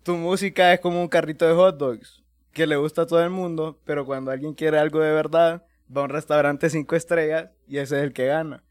tu 0.03 0.15
música 0.17 0.73
es 0.73 0.81
como 0.81 1.01
un 1.03 1.09
carrito 1.09 1.47
de 1.47 1.53
hot 1.55 1.77
dogs, 1.77 2.23
que 2.53 2.67
le 2.67 2.77
gusta 2.77 3.03
a 3.03 3.07
todo 3.07 3.23
el 3.23 3.31
mundo, 3.31 3.79
pero 3.85 4.07
cuando 4.07 4.31
alguien 4.31 4.55
quiere 4.55 4.79
algo 4.79 5.01
de 5.01 5.13
verdad, 5.13 5.65
va 5.95 6.01
a 6.01 6.05
un 6.05 6.11
restaurante 6.11 6.71
cinco 6.71 6.97
estrellas 6.97 7.51
y 7.69 7.77
ese 7.79 7.99
es 7.99 8.05
el 8.05 8.13
que 8.15 8.27
gana. 8.27 8.63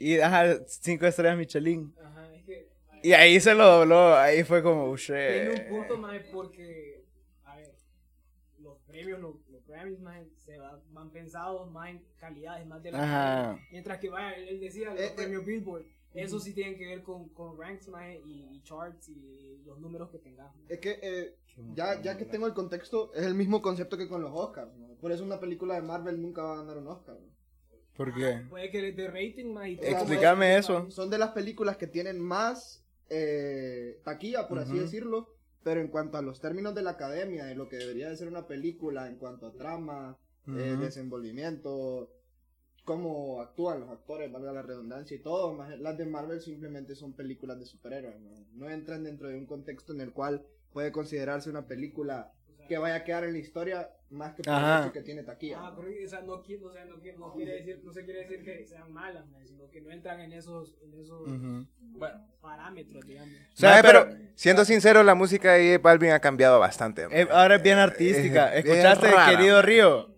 Y 0.00 0.18
ajá, 0.18 0.56
cinco 0.66 1.06
estrellas 1.06 1.36
Michelin. 1.38 1.94
Ajá, 2.04 2.11
Y 3.02 3.12
ahí 3.12 3.40
se 3.40 3.54
lo 3.54 3.64
dobló, 3.66 4.14
ahí 4.16 4.44
fue 4.44 4.62
como, 4.62 4.84
oh, 4.84 4.96
shit. 4.96 5.08
tiene 5.16 5.64
un 5.64 5.68
punto 5.78 5.96
más 5.98 6.20
porque, 6.32 7.04
a 7.44 7.56
ver, 7.56 7.74
los 8.60 8.78
premios, 8.86 9.20
los, 9.20 9.34
los 9.50 9.66
Grammys 9.66 10.00
más 10.00 10.22
se 10.36 10.58
va- 10.58 10.80
van 10.90 11.10
pensados 11.10 11.70
más 11.70 11.90
en 11.90 12.04
calidades, 12.18 12.66
más 12.66 12.82
de 12.82 12.92
la 12.92 13.02
Ajá. 13.02 13.58
Mientras 13.70 13.98
que 13.98 14.08
vaya, 14.08 14.32
él, 14.36 14.60
decía 14.60 14.90
los 14.90 15.00
Eh, 15.00 15.06
eh. 15.06 15.12
premios 15.16 15.44
Billboard, 15.44 15.84
eso 16.14 16.38
sí 16.38 16.52
tienen 16.52 16.76
que 16.76 16.86
ver 16.86 17.02
con, 17.02 17.28
con 17.30 17.58
ranks 17.58 17.88
más 17.88 18.04
y, 18.26 18.48
y 18.52 18.62
charts 18.62 19.08
y 19.08 19.62
los 19.64 19.78
números 19.80 20.10
que 20.10 20.18
tengas. 20.18 20.52
Es 20.68 20.78
que 20.78 20.98
eh, 21.02 21.36
ya, 21.74 22.00
ya 22.02 22.16
que 22.18 22.26
tengo 22.26 22.46
el 22.46 22.52
contexto, 22.54 23.12
es 23.14 23.24
el 23.24 23.34
mismo 23.34 23.62
concepto 23.62 23.96
que 23.96 24.08
con 24.08 24.20
los 24.22 24.30
Oscars. 24.32 24.72
¿no? 24.76 24.88
Por 25.00 25.10
eso 25.10 25.24
una 25.24 25.40
película 25.40 25.74
de 25.74 25.82
Marvel 25.82 26.20
nunca 26.20 26.42
va 26.42 26.52
a 26.52 26.56
ganar 26.58 26.76
un 26.78 26.86
Oscar. 26.88 27.16
¿no? 27.18 27.32
¿Por 27.96 28.14
qué? 28.14 28.42
Puede 28.48 28.70
que 28.70 28.92
de 28.92 29.08
rating 29.08 29.52
más 29.52 29.68
y 29.68 29.76
todo. 29.76 29.86
Explícame 29.86 30.56
eso. 30.56 30.90
Son 30.90 31.08
de 31.10 31.18
las 31.18 31.30
películas 31.30 31.76
que 31.76 31.86
tienen 31.86 32.18
más 32.20 32.81
eh, 33.14 34.00
taquilla, 34.04 34.48
por 34.48 34.58
así 34.58 34.78
decirlo. 34.78 35.28
Pero 35.62 35.80
en 35.80 35.88
cuanto 35.88 36.18
a 36.18 36.22
los 36.22 36.40
términos 36.40 36.74
de 36.74 36.82
la 36.82 36.92
academia, 36.92 37.44
de 37.44 37.54
lo 37.54 37.68
que 37.68 37.76
debería 37.76 38.08
de 38.08 38.16
ser 38.16 38.26
una 38.26 38.48
película, 38.48 39.08
en 39.08 39.16
cuanto 39.16 39.46
a 39.46 39.52
trama, 39.52 40.18
eh, 40.48 40.76
desenvolvimiento, 40.80 42.10
cómo 42.84 43.40
actúan 43.40 43.80
los 43.80 43.90
actores, 43.90 44.32
valga 44.32 44.52
la 44.52 44.62
redundancia 44.62 45.16
y 45.16 45.20
todo, 45.20 45.54
más 45.54 45.78
las 45.78 45.96
de 45.96 46.06
Marvel 46.06 46.40
simplemente 46.40 46.96
son 46.96 47.12
películas 47.12 47.60
de 47.60 47.66
superhéroes, 47.66 48.20
¿no? 48.20 48.44
No 48.54 48.68
entran 48.68 49.04
dentro 49.04 49.28
de 49.28 49.36
un 49.36 49.46
contexto 49.46 49.92
en 49.92 50.00
el 50.00 50.12
cual 50.12 50.44
puede 50.72 50.90
considerarse 50.90 51.48
una 51.48 51.68
película 51.68 52.32
que 52.68 52.78
vaya 52.78 52.96
a 52.96 53.04
quedar 53.04 53.24
en 53.24 53.32
la 53.32 53.38
historia 53.38 53.90
más 54.10 54.34
que 54.34 54.42
por 54.42 54.54
el 54.54 54.80
hecho 54.82 54.92
que 54.92 55.02
tiene 55.02 55.22
taquilla. 55.22 55.58
Ah, 55.58 55.70
¿no? 55.70 55.76
correcto, 55.76 56.04
o 56.04 56.08
sea, 56.08 56.20
no, 56.20 56.32
o 56.34 56.72
sea, 56.72 56.84
no, 56.84 56.96
no 57.18 57.32
quiere 57.32 57.52
decir, 57.54 57.80
no 57.82 57.92
se 57.92 58.04
quiere 58.04 58.20
decir 58.20 58.44
que 58.44 58.66
sean 58.66 58.92
malas, 58.92 59.24
sino 59.46 59.68
que 59.70 59.80
no 59.80 59.90
entran 59.90 60.20
en 60.20 60.32
esos, 60.32 60.74
en 60.82 61.00
esos 61.00 61.28
Ujú. 61.28 61.66
Bueno, 61.94 62.26
parámetros, 62.40 63.06
digamos. 63.06 63.34
O 63.34 63.56
sea, 63.56 63.80
pero, 63.82 64.06
pero, 64.08 64.18
siendo 64.34 64.64
sincero, 64.64 65.02
la 65.02 65.14
música 65.14 65.52
de 65.52 65.76
J 65.76 65.82
Balvin 65.82 66.10
ha 66.10 66.20
cambiado 66.20 66.58
bastante. 66.60 67.06
eh, 67.10 67.28
ahora 67.30 67.56
es 67.56 67.62
bien 67.62 67.78
artística. 67.78 68.54
Es 68.54 68.64
bien 68.64 68.76
¿Escuchaste, 68.76 69.10
querido 69.30 69.62
Río? 69.62 70.10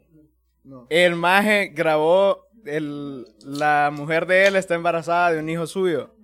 No. 0.64 0.86
El 0.90 1.14
maje 1.14 1.72
grabó, 1.74 2.48
el, 2.64 3.26
la 3.44 3.90
mujer 3.92 4.26
de 4.26 4.46
él 4.46 4.56
está 4.56 4.74
embarazada 4.74 5.32
de 5.32 5.40
un 5.40 5.48
hijo 5.48 5.66
suyo. 5.66 6.14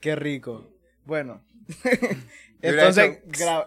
Qué 0.00 0.16
rico. 0.16 0.70
Bueno. 1.04 1.44
Entonces, 2.62 3.22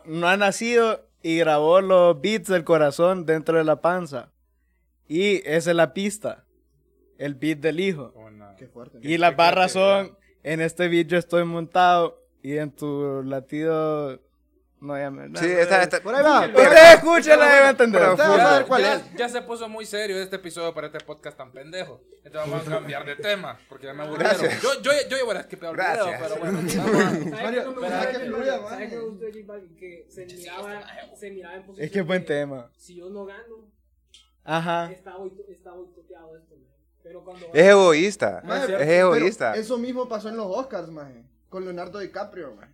no 0.06 0.28
ha 0.28 0.38
nacido 0.38 1.06
y 1.28 1.40
grabó 1.40 1.82
los 1.82 2.22
beats 2.22 2.50
del 2.50 2.64
corazón 2.64 3.26
dentro 3.26 3.58
de 3.58 3.64
la 3.64 3.82
panza. 3.82 4.32
Y 5.08 5.38
esa 5.50 5.72
es 5.72 5.76
la 5.76 5.92
pista. 5.92 6.46
El 7.18 7.34
beat 7.34 7.58
del 7.62 7.80
hijo. 7.80 8.14
una- 8.16 8.56
Qué 8.56 8.68
fuerte. 8.68 9.00
Y 9.02 9.18
las 9.18 9.36
barras 9.36 9.72
son, 9.72 10.16
en 10.44 10.62
este 10.62 10.88
beat 10.88 11.08
yo 11.08 11.18
estoy 11.18 11.44
montado 11.44 12.24
y 12.44 12.58
en 12.58 12.70
tu 12.70 13.24
latido 13.24 14.20
No, 14.86 14.98
ya 14.98 15.10
me... 15.10 15.28
Sí, 15.40 15.48
esta, 15.48 15.82
esta- 15.84 16.00
Por 16.02 16.14
ahí 16.14 16.24
va. 16.24 16.46
Ustedes 16.46 16.94
escúchenla 16.96 17.46
y 17.46 17.50
van 17.60 17.64
a 17.66 17.70
entender. 17.72 18.02
Ya, 18.18 18.96
es. 18.96 19.14
ya 19.16 19.30
se 19.30 19.42
puso 19.42 19.68
muy 19.68 19.86
serio 19.86 20.18
este 20.18 20.36
episodio 20.36 20.74
para 20.74 20.88
este 20.88 21.00
podcast 21.00 21.36
tan 21.38 21.52
pendejo. 21.52 22.02
Entonces 22.24 22.52
vamos 22.52 22.68
a 22.68 22.72
cambiar 22.72 23.06
de 23.06 23.16
tema, 23.16 23.58
porque 23.68 23.88
ya 23.88 23.94
me 23.94 24.04
aburrieron. 24.04 24.38
Gracias. 24.40 24.62
Yo, 24.62 24.82
yo, 24.82 24.92
yo 25.10 25.18
llevo 25.18 25.32
a 25.32 25.44
skippear 25.44 25.72
el 25.74 25.78
video, 25.82 26.06
Gracias. 26.06 26.22
pero 26.22 26.40
bueno. 26.40 26.58
vamos 26.76 26.96
a- 26.96 27.10
¿Sabes 27.10 27.32
Mario, 27.32 27.60
qué 27.62 27.66
no 27.66 27.82
me 27.82 27.88
que. 29.76 29.76
Que 29.80 30.06
se 30.10 30.26
miraba, 30.26 30.84
se 31.16 31.32
miraba 31.32 31.56
en 31.56 31.64
posición 31.64 31.86
Es 31.86 31.92
que 31.92 32.00
es 32.00 32.06
buen 32.06 32.26
tema. 32.26 32.70
Si 32.78 32.96
yo 32.96 33.10
no 33.10 33.26
gano, 33.26 33.68
Ajá. 34.44 34.92
está, 34.92 35.16
boicot- 35.18 35.50
está 35.50 35.72
boicoteado 35.72 36.38
esto. 36.38 36.56
man. 36.56 36.66
Pero 37.04 37.24
cuando 37.24 37.48
es 37.54 37.66
egoísta. 37.68 38.42
Maje, 38.44 38.76
Es 38.82 38.90
egoísta. 38.90 39.56
Eso 39.56 39.78
mismo 39.78 40.08
pasó 40.08 40.30
en 40.30 40.38
los 40.38 40.48
Oscars, 40.48 40.90
maje. 40.90 41.24
Con 41.50 41.64
Leonardo 41.64 42.00
DiCaprio, 42.00 42.56
maje. 42.56 42.72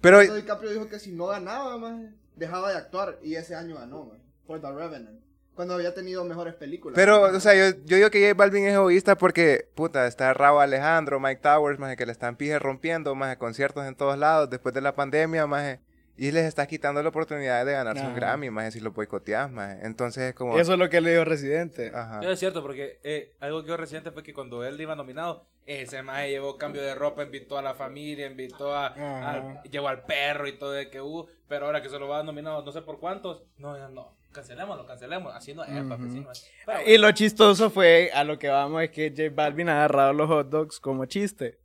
Pero 0.00 0.18
Leonardo 0.18 0.40
DiCaprio 0.40 0.70
dijo 0.70 0.88
que 0.88 0.98
si 0.98 1.12
no 1.12 1.26
ganaba, 1.26 1.76
maje, 1.78 2.10
dejaba 2.36 2.70
de 2.70 2.78
actuar. 2.78 3.18
Y 3.22 3.34
ese 3.34 3.54
año 3.54 3.76
ganó, 3.76 4.04
maje. 4.04 4.22
Por 4.46 4.60
The 4.60 4.72
Revenant. 4.72 5.20
Cuando 5.54 5.74
había 5.74 5.92
tenido 5.92 6.24
mejores 6.24 6.54
películas. 6.54 6.94
Pero, 6.94 7.22
o 7.22 7.40
sea, 7.40 7.54
yo, 7.54 7.76
yo 7.84 7.96
digo 7.96 8.10
que 8.10 8.28
J 8.28 8.34
Balvin 8.34 8.64
es 8.66 8.74
egoísta 8.74 9.18
porque, 9.18 9.68
puta, 9.74 10.06
está 10.06 10.32
Raúl 10.32 10.62
Alejandro, 10.62 11.18
Mike 11.18 11.40
Towers, 11.42 11.80
más 11.80 11.96
que 11.96 12.06
le 12.06 12.12
están 12.12 12.36
pije 12.36 12.60
rompiendo, 12.60 13.16
más 13.16 13.36
conciertos 13.38 13.84
en 13.84 13.96
todos 13.96 14.16
lados 14.16 14.48
después 14.48 14.72
de 14.72 14.80
la 14.80 14.94
pandemia, 14.94 15.48
más 15.48 15.80
y 16.18 16.32
les 16.32 16.46
está 16.46 16.66
quitando 16.66 17.00
la 17.00 17.10
oportunidad 17.10 17.64
de 17.64 17.72
ganarse 17.72 18.02
un 18.02 18.08
Ajá. 18.08 18.16
Grammy, 18.16 18.50
más 18.50 18.72
si 18.72 18.80
lo 18.80 18.90
boicoteas, 18.90 19.50
más 19.52 19.78
Entonces 19.82 20.30
es 20.30 20.34
como... 20.34 20.58
Eso 20.58 20.72
es 20.72 20.78
lo 20.78 20.90
que 20.90 21.00
le 21.00 21.12
dijo 21.12 21.24
Residente. 21.24 21.92
Ajá. 21.94 22.20
Es 22.22 22.40
cierto, 22.40 22.60
porque 22.60 22.98
eh, 23.04 23.36
algo 23.38 23.62
que 23.62 23.68
yo 23.68 23.76
reciente 23.76 24.10
fue 24.10 24.24
que 24.24 24.34
cuando 24.34 24.64
él 24.64 24.80
iba 24.80 24.96
nominado, 24.96 25.46
ese 25.68 26.02
maje 26.02 26.30
llevó 26.30 26.56
cambio 26.56 26.82
de 26.82 26.94
ropa, 26.94 27.22
invitó 27.22 27.58
a 27.58 27.62
la 27.62 27.74
familia, 27.74 28.26
invitó 28.26 28.74
a, 28.74 28.86
al- 28.88 29.62
llevó 29.70 29.88
al 29.88 30.02
perro 30.04 30.48
y 30.48 30.58
todo 30.58 30.72
de 30.72 30.88
que 30.90 31.00
hubo, 31.00 31.28
pero 31.46 31.66
ahora 31.66 31.82
que 31.82 31.88
se 31.90 31.98
lo 31.98 32.08
va 32.08 32.22
nominado 32.22 32.62
no 32.62 32.72
sé 32.72 32.82
por 32.82 32.98
cuántos, 32.98 33.42
no, 33.58 33.76
no, 33.90 34.14
cancelémoslo, 34.32 34.86
cancelemos, 34.86 35.34
así 35.34 35.52
no 35.54 35.64
es, 35.64 35.84
papi, 35.84 36.04
así 36.08 36.20
no 36.20 36.30
es. 36.32 36.50
Pero 36.64 36.80
Y 36.86 36.96
lo 36.98 37.10
chistoso 37.12 37.70
fue, 37.70 38.10
a 38.14 38.24
lo 38.24 38.38
que 38.38 38.48
vamos, 38.48 38.82
es 38.82 38.90
que 38.90 39.10
J 39.10 39.30
Balvin 39.34 39.68
ha 39.68 39.76
agarrado 39.84 40.12
los 40.14 40.28
hot 40.28 40.48
dogs 40.48 40.80
como 40.80 41.04
chiste. 41.06 41.58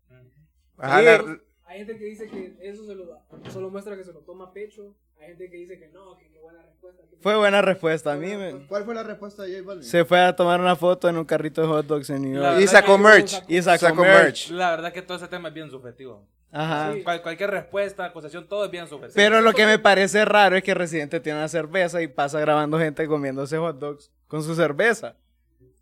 Ajá, 0.77 0.99
Sí. 0.99 1.05
la- 1.05 1.37
Hay 1.65 1.77
gente 1.79 1.97
que 1.97 2.05
dice 2.05 2.27
que 2.27 2.55
eso 2.61 2.85
se 2.85 2.93
lo 2.93 3.05
da, 3.07 3.21
solo 3.51 3.69
muestra 3.69 3.95
que 3.95 4.03
se 4.03 4.11
lo 4.13 4.19
toma 4.19 4.45
a 4.45 4.53
pecho. 4.53 4.93
Hay 5.23 5.29
gente 5.29 5.49
que 5.49 5.57
dice 5.57 5.79
que 5.79 5.87
no, 5.89 6.17
que 6.17 6.27
qué 6.29 6.39
buena 6.39 6.61
respuesta. 6.61 7.01
que- 7.09 7.17
Fue 7.21 7.35
buena 7.37 7.61
respuesta 7.61 8.11
a 8.13 8.15
mí, 8.17 8.35
man. 8.35 8.65
¿Cuál 8.67 8.83
fue 8.83 8.93
la 8.95 9.03
respuesta 9.03 9.43
de 9.43 9.53
J 9.53 9.65
Balvin? 9.65 9.83
Se 9.83 10.03
fue 10.05 10.19
a 10.19 10.35
tomar 10.35 10.59
una 10.59 10.75
foto 10.75 11.07
en 11.07 11.17
un 11.17 11.25
carrito 11.25 11.61
de 11.61 11.67
hot 11.67 11.85
dogs 11.85 12.09
en 12.09 12.21
New 12.21 12.33
York. 12.41 12.59
y 12.59 12.67
sacó 12.67 12.97
merch. 12.97 13.41
Y 13.47 13.61
sacó 13.61 13.95
merch. 13.95 14.49
La 14.51 14.71
verdad 14.71 14.91
que 14.91 15.01
todo 15.01 15.17
ese 15.17 15.27
tema 15.27 15.47
es 15.47 15.53
bien 15.53 15.69
subjetivo. 15.69 16.25
Ajá. 16.51 16.93
Cual- 17.03 17.21
cualquier 17.23 17.49
respuesta, 17.49 18.05
acusación, 18.05 18.47
todo 18.47 18.65
es 18.65 18.71
bien 18.71 18.87
subjetivo. 18.87 19.15
Pero 19.15 19.41
lo 19.41 19.53
que 19.53 19.65
me 19.65 19.79
parece 19.79 20.23
raro 20.25 20.55
es 20.55 20.63
que 20.63 20.73
Residente 20.73 21.19
tiene 21.19 21.39
una 21.39 21.47
cerveza 21.47 22.01
y 22.01 22.07
pasa 22.07 22.39
grabando 22.39 22.77
gente 22.77 23.07
comiéndose 23.07 23.57
hot 23.57 23.79
dogs 23.79 24.11
con 24.27 24.43
su 24.43 24.53
cerveza. 24.53 25.15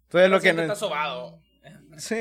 Entonces 0.04 0.30
lo 0.30 0.40
que 0.40 0.50
Residente 0.50 0.68
no... 0.68 0.74
está 0.74 0.76
sobado. 0.76 1.40
Sí. 2.02 2.16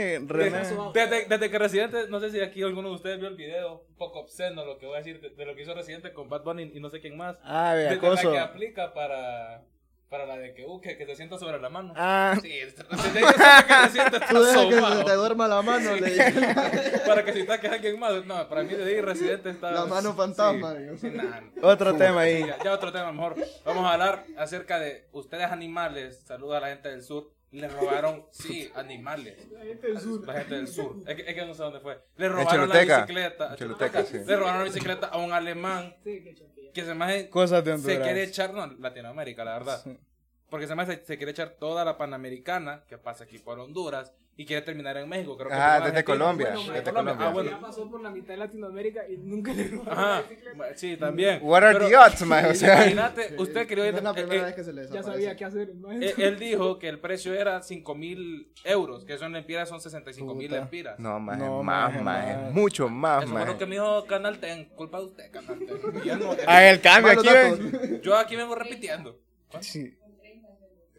Desde, 0.94 1.24
desde 1.24 1.50
que 1.50 1.58
Residente, 1.58 2.06
no 2.08 2.20
sé 2.20 2.30
si 2.30 2.40
aquí 2.40 2.62
alguno 2.62 2.90
de 2.90 2.94
ustedes 2.96 3.18
vio 3.18 3.28
el 3.28 3.36
video, 3.36 3.84
un 3.88 3.96
poco 3.96 4.20
obsceno 4.20 4.64
lo 4.64 4.78
que 4.78 4.86
voy 4.86 4.96
a 4.96 4.98
decir 4.98 5.20
de, 5.20 5.30
de 5.30 5.44
lo 5.46 5.54
que 5.54 5.62
hizo 5.62 5.72
Residente 5.74 6.12
con 6.12 6.28
Bad 6.28 6.42
Bunny 6.44 6.70
y 6.74 6.80
no 6.80 6.90
sé 6.90 7.00
quién 7.00 7.16
más. 7.16 7.36
Ah, 7.42 7.74
acoso. 7.90 8.30
la 8.30 8.32
que 8.32 8.38
aplica 8.38 8.92
para, 8.92 9.62
para 10.10 10.26
la 10.26 10.36
de 10.36 10.52
que, 10.52 10.66
uh, 10.66 10.80
que, 10.80 10.98
que 10.98 11.06
se 11.06 11.16
sienta 11.16 11.38
sobre 11.38 11.58
la 11.60 11.68
mano. 11.70 11.94
Ah, 11.96 12.36
Sí, 12.42 12.48
desde 12.48 12.82
desde 12.84 13.18
ahí 13.18 13.24
yo 13.24 13.30
sé 13.32 13.66
que 13.66 13.74
Residente 13.82 14.20
Tú 14.28 14.68
que 14.68 14.96
se 14.98 15.04
te 15.04 15.12
duerma 15.14 15.48
la 15.48 15.62
mano, 15.62 15.96
le 15.96 16.10
dije. 16.10 16.32
Para 17.06 17.24
que 17.24 17.32
si 17.32 17.40
está 17.40 17.58
que 17.60 17.68
alguien 17.68 17.98
más. 17.98 18.24
No, 18.26 18.48
para 18.48 18.62
mí 18.62 18.74
de 18.74 18.84
ahí 18.84 19.00
Residente 19.00 19.50
está... 19.50 19.70
La 19.70 19.86
mano 19.86 20.12
fantasma, 20.14 20.74
Sí, 20.74 20.78
digo. 20.82 20.96
sí, 20.98 21.10
nah. 21.10 21.40
otro 21.62 21.96
tema 21.96 22.20
ahí. 22.20 22.44
Ya, 22.46 22.58
ya 22.62 22.72
otro 22.74 22.92
tema 22.92 23.12
mejor. 23.12 23.36
Vamos 23.64 23.84
a 23.86 23.92
hablar 23.94 24.24
acerca 24.36 24.78
de 24.78 25.08
ustedes 25.12 25.46
animales. 25.46 26.22
Saluda 26.26 26.58
a 26.58 26.60
la 26.60 26.68
gente 26.68 26.88
del 26.90 27.02
sur. 27.02 27.32
Le 27.52 27.68
robaron, 27.68 28.26
sí, 28.30 28.70
animales. 28.74 29.48
La 29.50 29.60
gente 29.64 29.86
del 29.88 30.00
sur. 30.00 30.26
La 30.26 30.34
gente 30.34 30.54
del 30.54 30.68
sur. 30.68 30.96
Es 31.06 31.14
que, 31.16 31.22
es 31.22 31.34
que 31.34 31.46
no 31.46 31.54
sé 31.54 31.62
dónde 31.62 31.80
fue. 31.80 32.00
Le 32.16 32.28
robaron 32.28 32.68
la 32.68 32.80
bicicleta. 32.80 33.50
En 33.50 33.56
Choluteca, 33.56 34.04
sí. 34.04 34.18
Le 34.24 34.36
robaron 34.36 34.58
la 34.60 34.64
bicicleta 34.64 35.06
a 35.08 35.18
un 35.18 35.32
alemán 35.32 35.96
Sí, 36.04 36.24
que 36.72 36.84
se 36.84 36.94
me 36.94 37.28
Cosas 37.28 37.64
de 37.64 37.72
se 37.72 37.74
Honduras. 37.76 37.98
quiere 37.98 38.22
echar, 38.22 38.54
no, 38.54 38.66
Latinoamérica, 38.66 39.44
la 39.44 39.52
verdad. 39.58 39.84
Porque 40.48 40.66
se 40.66 40.74
me 40.74 40.86
se, 40.86 41.04
se 41.04 41.16
quiere 41.16 41.32
echar 41.32 41.50
toda 41.58 41.84
la 41.84 41.96
Panamericana 41.96 42.84
que 42.88 42.98
pasa 42.98 43.24
aquí 43.24 43.38
por 43.38 43.58
Honduras 43.58 44.12
y 44.40 44.46
quiere 44.46 44.62
terminar 44.62 44.96
en 44.96 45.06
México. 45.06 45.36
Creo 45.36 45.48
que 45.50 45.54
Ah, 45.54 45.58
desde 45.58 45.74
Argentina. 45.98 46.04
Colombia, 46.04 46.46
Bueno, 46.54 46.72
desde 46.72 46.84
Colombia. 46.84 47.12
Colombia. 47.14 47.26
Ah, 47.26 47.32
bueno. 47.32 47.50
Ya 47.50 47.60
pasó 47.60 47.90
por 47.90 48.00
la 48.00 48.10
mitad 48.10 48.28
de 48.28 48.36
Latinoamérica 48.38 49.02
y 49.06 49.18
nunca 49.18 49.52
le 49.52 49.68
robaron 49.68 49.92
Ajá, 49.98 50.22
la 50.56 50.76
sí, 50.76 50.96
también. 50.96 51.40
What 51.42 51.62
are 51.62 51.74
Pero- 51.74 51.88
the 51.88 51.96
odds, 51.98 52.22
man? 52.22 52.46
O 52.46 52.54
sea, 52.54 52.76
Imagínate, 52.76 53.34
usted 53.36 53.66
querido 53.66 53.90
No 53.92 53.98
es 53.98 54.02
la 54.04 54.12
primera 54.14 54.40
eh, 54.40 54.44
vez 54.46 54.54
que 54.54 54.64
se 54.64 54.72
le 54.72 54.88
Ya 54.88 55.02
sabía 55.02 55.36
qué 55.36 55.44
hacer. 55.44 55.74
¿no? 55.74 55.92
Eh, 55.92 56.14
él 56.16 56.38
dijo 56.38 56.78
que 56.78 56.88
el 56.88 56.98
precio 57.00 57.34
era 57.34 57.62
5 57.62 57.94
mil 57.94 58.50
euros, 58.64 59.04
que 59.04 59.12
eso 59.12 59.26
en 59.26 59.32
lempiras 59.32 59.68
son 59.68 59.78
65 59.80 60.34
mil 60.34 60.50
lempiras. 60.50 60.98
no, 60.98 61.20
más, 61.20 61.36
No, 61.36 61.62
más, 61.62 61.92
más, 62.02 62.02
más. 62.42 62.52
mucho 62.54 62.88
más, 62.88 63.24
Eso 63.24 63.32
fue 63.34 63.44
lo 63.44 63.58
que 63.58 63.66
me 63.66 63.74
dijo 63.74 64.06
Canal 64.06 64.38
Ten, 64.38 64.70
culpa 64.70 65.00
de 65.00 65.04
usted, 65.04 65.30
Canal 65.30 65.58
Ten. 65.58 66.18
No- 66.18 66.30
Ah, 66.46 66.64
el 66.64 66.80
cambio 66.80 67.12
aquí, 67.12 67.28
yo 68.02 68.16
aquí 68.16 68.36
vengo 68.36 68.54
repitiendo. 68.54 69.18
Sí. 69.60 69.94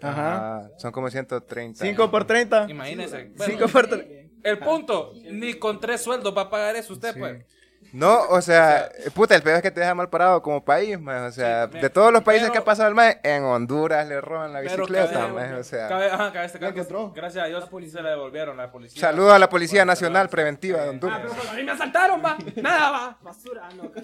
Ajá. 0.01 0.57
Ah, 0.57 0.69
son 0.77 0.91
como 0.91 1.09
130. 1.09 1.83
5 1.85 2.11
por 2.11 2.25
30. 2.25 2.65
Imagínese. 2.69 3.31
Bueno, 3.37 3.53
5 3.57 3.67
por 3.69 3.87
30. 3.87 4.13
el 4.43 4.57
punto, 4.59 5.13
ni 5.31 5.53
con 5.55 5.79
tres 5.79 6.01
sueldos 6.01 6.35
va 6.35 6.43
a 6.43 6.49
pagar 6.49 6.75
eso 6.75 6.93
usted, 6.93 7.15
pues. 7.17 7.45
No, 7.93 8.21
o 8.29 8.41
sea, 8.41 8.89
puta, 9.13 9.35
el 9.35 9.41
peor 9.41 9.57
es 9.57 9.61
que 9.63 9.71
te 9.71 9.81
deja 9.81 9.93
mal 9.93 10.09
parado 10.09 10.41
como 10.41 10.63
país, 10.63 10.97
man. 10.97 11.25
O 11.25 11.31
sea, 11.31 11.63
también. 11.63 11.81
de 11.81 11.89
todos 11.89 12.13
los 12.13 12.23
países 12.23 12.43
Pero- 12.43 12.53
que 12.53 12.59
ha 12.59 12.63
pasado 12.63 12.87
el 12.87 12.95
man, 12.95 13.15
en 13.21 13.43
Honduras 13.43 14.07
le 14.07 14.21
roban 14.21 14.53
la 14.53 14.61
bicicleta, 14.61 15.11
cabe- 15.11 15.33
man. 15.33 15.53
O 15.55 15.63
sea, 15.63 15.87
Cabe, 15.89 16.05
ajá, 16.05 16.31
cabe 16.31 16.51
que 16.51 16.65
encontró. 16.67 17.11
gracias 17.11 17.43
a 17.43 17.47
Dios 17.47 17.67
se 17.91 18.01
la 18.01 18.11
devolvieron 18.11 18.55
la 18.55 18.71
policía. 18.71 19.01
saludo 19.01 19.33
a 19.33 19.39
la 19.39 19.49
Policía 19.49 19.83
Nacional 19.83 20.29
Preventiva 20.29 20.79
de 20.79 20.87
Ah, 20.87 20.89
Honduras. 20.91 21.19
pero 21.21 21.33
cuando 21.33 21.51
a 21.51 21.55
mí 21.55 21.63
me 21.63 21.71
asaltaron, 21.71 22.23
va. 22.23 22.37
Nada, 22.61 22.91
va. 22.91 23.17
Basura. 23.21 23.61
Ah, 23.65 23.69
no. 23.75 23.91
Qué 23.91 24.01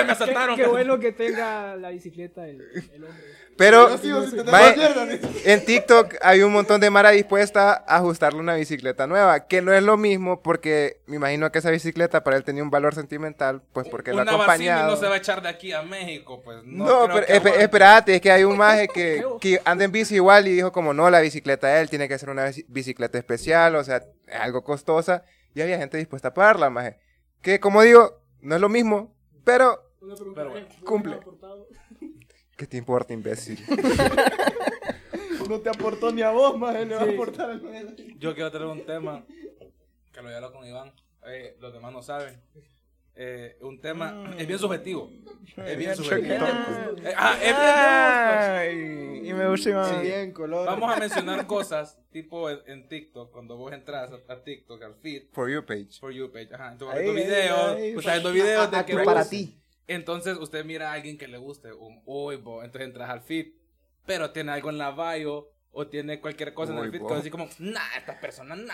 Eh, 0.00 0.04
me 0.06 0.12
asaltaron. 0.12 0.54
Qué, 0.54 0.62
qué 0.62 0.68
bueno 0.68 0.98
que 1.00 1.10
tenga 1.10 1.74
la 1.76 1.88
bicicleta 1.88 2.46
el, 2.46 2.60
el 2.94 3.04
hombre. 3.04 3.22
Pero 3.56 3.96
sin 3.98 4.30
tener 4.30 4.46
mae, 4.50 4.76
la 4.76 5.18
en 5.44 5.64
TikTok 5.64 6.14
hay 6.22 6.42
un 6.42 6.52
montón 6.52 6.80
de 6.80 6.90
Mara 6.90 7.10
dispuesta 7.10 7.84
a 7.86 7.96
ajustarle 7.98 8.40
una 8.40 8.54
bicicleta 8.54 9.06
nueva, 9.06 9.46
que 9.46 9.62
no 9.62 9.72
es 9.72 9.82
lo 9.82 9.96
mismo 9.96 10.42
porque 10.42 11.00
me 11.06 11.16
imagino 11.16 11.52
que 11.52 11.60
esa 11.60 11.70
bicicleta 11.70 12.24
para 12.24 12.36
él 12.36 12.42
tenía 12.44 12.62
un 12.64 12.70
valor 12.70 12.94
sentimental, 12.94 13.62
pues 13.72 13.88
porque 13.88 14.10
Una 14.12 14.24
Bassini 14.24 14.34
acompañado. 14.68 14.90
no 14.90 14.96
se 14.96 15.06
va 15.06 15.14
a 15.14 15.18
echar 15.18 15.40
de 15.42 15.48
aquí 15.48 15.72
a 15.72 15.82
México, 15.82 16.42
pues. 16.44 16.64
No, 16.64 16.84
No, 17.06 17.14
pero 17.14 17.26
aguante. 17.28 17.62
espérate, 17.62 18.14
es 18.16 18.20
que 18.20 18.32
hay 18.32 18.42
un 18.44 18.56
maje 18.56 18.88
que, 18.88 19.24
que 19.40 19.60
anda 19.64 19.84
en 19.84 19.92
bici 19.92 20.16
igual 20.16 20.48
y 20.48 20.52
dijo 20.52 20.72
como 20.72 20.92
no, 20.92 21.08
la 21.10 21.20
bicicleta 21.20 21.68
de 21.68 21.80
él 21.80 21.88
tiene 21.90 22.08
que 22.08 22.18
ser 22.18 22.30
una 22.30 22.48
bici- 22.48 22.64
bicicleta 22.68 23.18
especial, 23.18 23.76
o 23.76 23.84
sea, 23.84 24.02
algo 24.40 24.64
costosa, 24.64 25.22
y 25.54 25.60
había 25.62 25.78
gente 25.78 25.96
dispuesta 25.96 26.28
a 26.28 26.34
pagarla, 26.34 26.70
maje. 26.70 26.98
Que 27.40 27.60
como 27.60 27.82
digo, 27.82 28.20
no 28.40 28.56
es 28.56 28.60
lo 28.60 28.68
mismo, 28.68 29.14
pero. 29.44 29.80
Pero 30.34 30.50
bueno. 30.50 30.66
¿No 30.80 30.84
cumple. 30.84 31.18
¿Qué 32.56 32.66
te 32.66 32.76
importa, 32.76 33.12
imbécil? 33.12 33.58
No 35.48 35.60
te 35.60 35.68
aportó 35.68 36.10
ni 36.10 36.22
a 36.22 36.30
vos, 36.30 36.56
más 36.58 36.74
le 36.74 36.94
va 36.94 37.02
a 37.02 37.04
aportar 37.04 37.50
al 37.50 37.62
Noel. 37.62 38.16
Yo 38.18 38.32
quiero 38.34 38.50
traer 38.50 38.66
un 38.66 38.86
tema 38.86 39.24
que 40.10 40.22
lo 40.22 40.28
hablo 40.34 40.52
con 40.52 40.66
Iván. 40.66 40.90
eh, 41.26 41.54
los 41.60 41.70
demás 41.72 41.92
no 41.92 42.02
saben. 42.02 42.40
Eh, 43.14 43.58
un 43.60 43.78
tema 43.78 44.34
es 44.38 44.46
bien 44.46 44.58
subjetivo. 44.58 45.10
Es 45.58 45.76
bien 45.76 45.94
subjetivo. 45.94 46.46
Eh, 46.46 47.14
ah, 47.14 47.34
es 47.42 47.42
bien 47.42 47.56
de 47.56 49.20
Ay, 49.22 49.28
y 49.28 49.32
me 49.34 49.46
gusta 49.50 49.68
Iván. 49.68 49.94
Sí, 49.96 50.00
bien, 50.06 50.32
color. 50.32 50.64
Vamos 50.66 50.96
a 50.96 50.98
mencionar 50.98 51.46
cosas 51.46 51.98
tipo 52.10 52.48
en, 52.48 52.60
en 52.66 52.88
TikTok. 52.88 53.30
Cuando 53.30 53.56
vos 53.58 53.70
entras 53.72 54.10
a, 54.12 54.32
a 54.32 54.42
TikTok, 54.42 54.82
al 54.82 54.94
feed, 54.94 55.24
For 55.32 55.50
you 55.50 55.62
page. 55.64 55.98
for 56.00 56.10
you 56.10 56.32
page. 56.32 56.48
Ajá, 56.54 56.72
entonces 56.72 57.00
Ahí, 57.00 57.14
videos, 57.14 57.76
ahí, 57.76 57.94
o 57.96 58.00
sea, 58.00 58.12
viendo 58.14 58.32
videos 58.32 58.70
de 58.70 58.76
A- 58.78 58.80
a- 58.80 58.86
que 58.86 58.96
para 59.00 59.28
ti. 59.28 59.60
Entonces 59.86 60.36
usted 60.38 60.64
mira 60.64 60.90
a 60.90 60.94
alguien 60.94 61.18
que 61.18 61.28
le 61.28 61.38
guste, 61.38 61.72
un 61.72 62.02
uy, 62.06 62.36
bo, 62.36 62.62
entonces 62.62 62.88
entras 62.88 63.10
al 63.10 63.20
feed, 63.20 63.48
pero 64.06 64.30
tiene 64.30 64.52
algo 64.52 64.70
en 64.70 64.78
la 64.78 64.90
bio 64.92 65.50
o 65.72 65.86
tiene 65.88 66.20
cualquier 66.20 66.54
cosa 66.54 66.72
en 66.72 66.78
Uy, 66.78 66.86
el 66.86 66.92
feed 66.92 67.06
que 67.06 67.14
decís 67.14 67.30
como, 67.30 67.48
nah, 67.58 67.96
esta 67.98 68.18
persona, 68.20 68.54
no, 68.56 68.72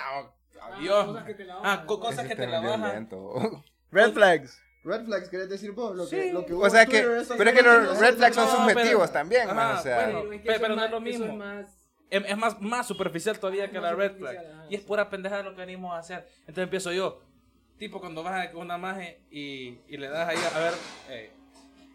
adiós. 0.62 1.06
cosas 1.06 1.24
que 1.24 1.34
te 1.34 1.44
la 1.44 1.54
ah, 1.54 1.58
bajan, 1.60 1.86
¿no? 1.86 1.98
cosas 2.00 2.26
que 2.28 2.36
te 2.36 2.46
la 2.46 2.60
bajan. 2.60 3.08
Red 3.90 4.12
flags. 4.12 4.62
Red 4.84 5.04
flags, 5.04 5.28
¿querés 5.28 5.48
decir 5.50 5.72
vos? 5.72 5.96
Lo 5.96 6.06
Sí. 6.06 6.16
que, 6.16 6.32
lo 6.32 6.46
que 6.46 6.54
hubo 6.54 6.64
O 6.64 6.70
sea 6.70 6.82
en 6.84 6.88
que, 6.90 7.00
pero 7.02 7.50
es 7.50 7.56
que 7.56 7.62
los 7.62 7.94
¿no? 7.94 8.00
red 8.00 8.16
flags 8.16 8.34
son 8.36 8.44
No, 8.46 8.50
subjetivos 8.68 9.10
pero- 9.10 9.12
también, 9.12 9.46
man, 9.48 9.58
Ajá, 9.58 9.80
o 9.80 9.82
sea. 9.82 9.94
bueno. 9.96 10.20
Pero 10.42 10.52
es 10.54 10.60
que 10.60 10.68
no 10.68 10.84
es 10.84 10.90
lo 10.90 11.00
mismo. 11.00 11.24
es 11.26 11.34
más- 11.34 11.76
Es, 12.08 12.36
más, 12.36 12.60
más 12.60 12.86
superficial 12.86 13.38
todavía 13.38 13.70
que 13.70 13.78
la 13.80 13.94
red 13.94 14.16
flag. 14.16 14.36
Y 14.70 14.74
es 14.76 14.80
sí. 14.80 14.86
pura 14.86 15.08
pendejada 15.10 15.42
lo 15.42 15.50
que 15.54 15.60
venimos 15.60 15.92
a 15.94 15.98
hacer. 15.98 16.26
Entonces 16.40 16.64
empiezo 16.64 16.92
yo. 16.92 17.20
Tipo 17.80 17.98
cuando 17.98 18.22
vas 18.22 18.46
a 18.46 18.56
una 18.58 18.76
maje 18.76 19.20
y, 19.30 19.78
y 19.88 19.96
le 19.96 20.08
das 20.10 20.28
ahí 20.28 20.36
a, 20.54 20.58
ver. 20.58 20.74
eh, 21.08 21.30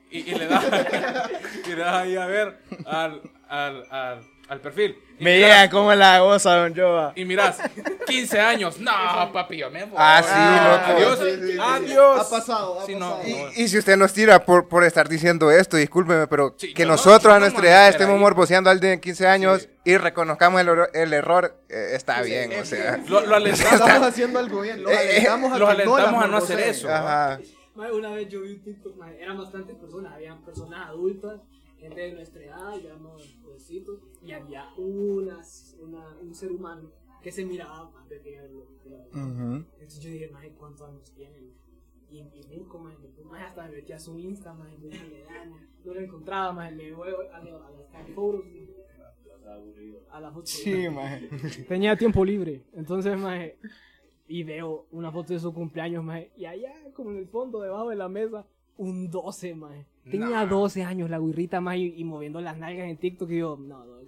y, 0.10 0.18
y 0.32 0.34
le 0.36 0.48
das 0.48 0.66
y 1.68 1.70
le 1.70 1.76
das 1.76 1.94
ahí 1.94 2.16
a 2.16 2.26
ver 2.26 2.58
al, 2.88 3.22
al, 3.48 3.84
al 3.92 4.24
al 4.48 4.62
perfil. 4.62 4.98
Y 5.20 5.24
Me 5.24 5.36
mirás- 5.38 5.40
llega 5.64 5.70
como 5.72 5.94
la 5.96 6.20
goza, 6.20 6.56
don 6.56 6.76
Joa. 6.76 7.14
Y 7.16 7.26
mirás, 7.26 7.58
15 8.06 8.40
años. 8.40 8.80
No, 8.80 8.92
papi, 9.34 9.58
yo 9.58 9.72
me 9.72 9.86
voy. 9.86 9.96
Ah, 9.98 10.22
sí, 10.22 10.92
loco. 10.94 11.00
Adiós. 11.00 11.20
Sí, 11.20 11.42
sí, 11.48 11.52
sí. 11.54 11.58
Adiós. 11.62 12.20
Ha 12.20 12.30
pasado, 12.30 12.80
ha 12.82 12.86
Sí, 12.86 12.96
no, 12.96 13.12
pasado. 13.12 13.24
no. 13.24 13.52
Y, 13.56 13.62
y 13.64 13.68
si 13.70 13.78
usted 13.78 13.98
nos 13.98 14.14
tira 14.14 14.44
por, 14.46 14.68
por 14.68 14.84
estar 14.84 15.08
diciendo 15.10 15.50
esto, 15.52 15.78
discúlpeme, 15.78 16.28
pero 16.28 16.54
Sí, 16.58 16.74
que 16.74 16.84
no- 16.86 16.92
nosotros 16.92 17.24
yo 17.24 17.32
a 17.32 17.34
no 17.36 17.40
nuestra 17.40 17.68
edad 17.68 17.90
estemos 17.90 18.16
ahí. 18.16 18.20
morboseando 18.20 18.70
a 18.70 18.74
alguien 18.74 18.92
de 18.94 19.00
15 19.02 19.28
años 19.28 19.68
y 19.84 19.98
reconozcamos 19.98 20.60
el, 20.62 20.70
el 20.94 21.14
error, 21.14 21.56
eh, 21.70 21.92
está 21.94 22.22
bien, 22.22 22.52
o 22.62 22.66
sea. 22.66 22.98
Lo, 23.08 23.22
lo 23.26 23.36
alentamos, 23.38 23.74
Estamos 23.74 24.08
haciendo 24.10 24.40
algo 24.40 24.62
bien. 24.62 24.84
Los 24.84 24.92
Eh, 24.92 24.96
eh, 24.96 25.10
alentamos 25.28 25.54
a 25.54 25.58
no 25.60 25.68
alentamos 25.68 26.24
a 26.24 26.28
no 26.28 26.38
hacer 26.38 26.60
eso. 26.60 26.90
Ajá. 26.94 27.40
Una 27.76 28.12
vez 28.12 28.30
yo 28.30 28.42
vi 28.42 28.52
un 28.54 28.64
TikTok, 28.64 28.94
eran 29.20 29.38
bastantes 29.38 29.76
personas, 29.76 30.14
habían 30.14 30.42
personas 30.46 30.88
adultas, 30.90 31.42
gente 31.88 32.02
de 32.02 32.14
nuestra 32.14 32.44
edad, 32.44 32.78
digamos, 32.78 33.38
jovencitos, 33.44 34.00
y 34.22 34.32
había 34.32 34.74
unas, 34.78 35.78
una, 35.80 36.18
un 36.22 36.34
ser 36.34 36.52
humano 36.52 36.92
que 37.22 37.32
se 37.32 37.44
miraba 37.44 37.90
más 37.90 38.08
de 38.08 38.20
lo 38.52 38.68
Entonces 39.12 40.00
yo 40.00 40.12
dije, 40.12 40.30
mae, 40.30 40.52
¿cuántos 40.52 40.88
años 40.88 41.12
tienen? 41.12 41.54
Y, 42.10 42.20
y 42.20 42.58
busco, 42.60 42.78
mae, 42.78 42.96
después, 43.02 43.26
mae, 43.26 43.44
hasta 43.44 43.66
me 43.66 43.78
metí 43.78 43.94
a 43.94 44.00
su 44.00 44.18
Insta, 44.20 44.54
mae, 44.54 44.78
no 44.78 44.90
le 44.90 45.24
dan, 45.24 45.52
no 45.84 45.94
lo 45.94 46.00
encontraba, 46.00 46.54
mae, 46.54 46.72
me 46.72 46.94
voy 46.94 47.10
a, 47.10 47.38
a 47.38 47.44
las 47.44 47.90
tag 47.92 48.14
photos, 48.14 48.46
a 50.12 50.20
la 50.20 50.32
foto. 50.32 50.46
Sí, 50.46 50.88
maje. 50.90 51.30
Tenía 51.68 51.96
tiempo 51.96 52.24
libre, 52.24 52.64
entonces, 52.74 53.18
mae, 53.18 53.58
y 54.28 54.44
veo 54.44 54.86
una 54.92 55.12
foto 55.12 55.34
de 55.34 55.40
su 55.40 55.52
cumpleaños, 55.52 56.04
mae, 56.04 56.32
y 56.38 56.46
allá, 56.46 56.74
como 56.94 57.12
en 57.12 57.18
el 57.18 57.28
fondo, 57.28 57.60
debajo 57.60 57.90
de 57.90 57.96
la 57.96 58.08
mesa, 58.08 58.46
un 58.78 59.10
12, 59.10 59.56
mae. 59.56 59.88
Tenía 60.10 60.46
12 60.46 60.84
años 60.84 61.10
la 61.10 61.20
guirrita, 61.20 61.62
mae, 61.62 61.80
y, 61.80 61.94
y 61.98 62.04
moviendo 62.04 62.40
las 62.42 62.58
nalgas 62.58 62.88
en 62.88 62.98
TikTok, 62.98 63.30
y 63.32 63.40
yo, 63.40 63.58
no, 63.60 63.84
no. 63.86 63.96
Mí 64.02 64.08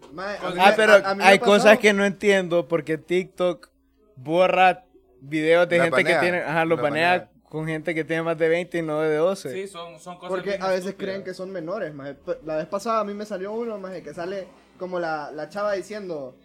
Ah, 0.60 0.74
pero 0.76 0.94
a- 0.94 0.98
a 0.98 1.18
hay 1.28 1.40
cosas 1.40 1.80
que 1.80 1.92
no 1.94 2.06
entiendo 2.06 2.68
porque 2.68 2.98
TikTok 3.00 3.70
borra 4.16 4.86
videos 5.22 5.68
de 5.68 5.80
gente 5.82 6.04
que 6.04 6.16
tiene, 6.16 6.38
ajá, 6.42 6.66
los 6.66 6.80
banea 6.80 7.12
banea. 7.12 7.30
con 7.50 7.66
gente 7.66 7.96
que 7.96 8.04
tiene 8.04 8.22
más 8.22 8.38
de 8.38 8.48
20 8.48 8.78
y 8.78 8.82
no 8.84 9.02
de 9.02 9.16
12. 9.16 9.52
Sí, 9.52 9.68
son, 9.68 10.00
son 10.00 10.16
cosas 10.18 10.30
Porque 10.30 10.52
a 10.62 10.68
veces 10.68 10.86
estúpidas. 10.88 10.96
creen 11.14 11.24
que 11.24 11.34
son 11.34 11.52
menores, 11.52 11.94
maje. 11.94 12.16
La 12.46 12.58
vez 12.58 12.68
pasada 12.68 13.00
a 13.00 13.04
mí 13.04 13.14
me 13.16 13.26
salió 13.26 13.52
uno, 13.54 13.78
maje, 13.80 14.04
que 14.04 14.14
sale 14.14 14.48
como 14.78 15.00
la, 15.00 15.32
la 15.32 15.50
chava 15.50 15.74
diciendo, 15.74 16.36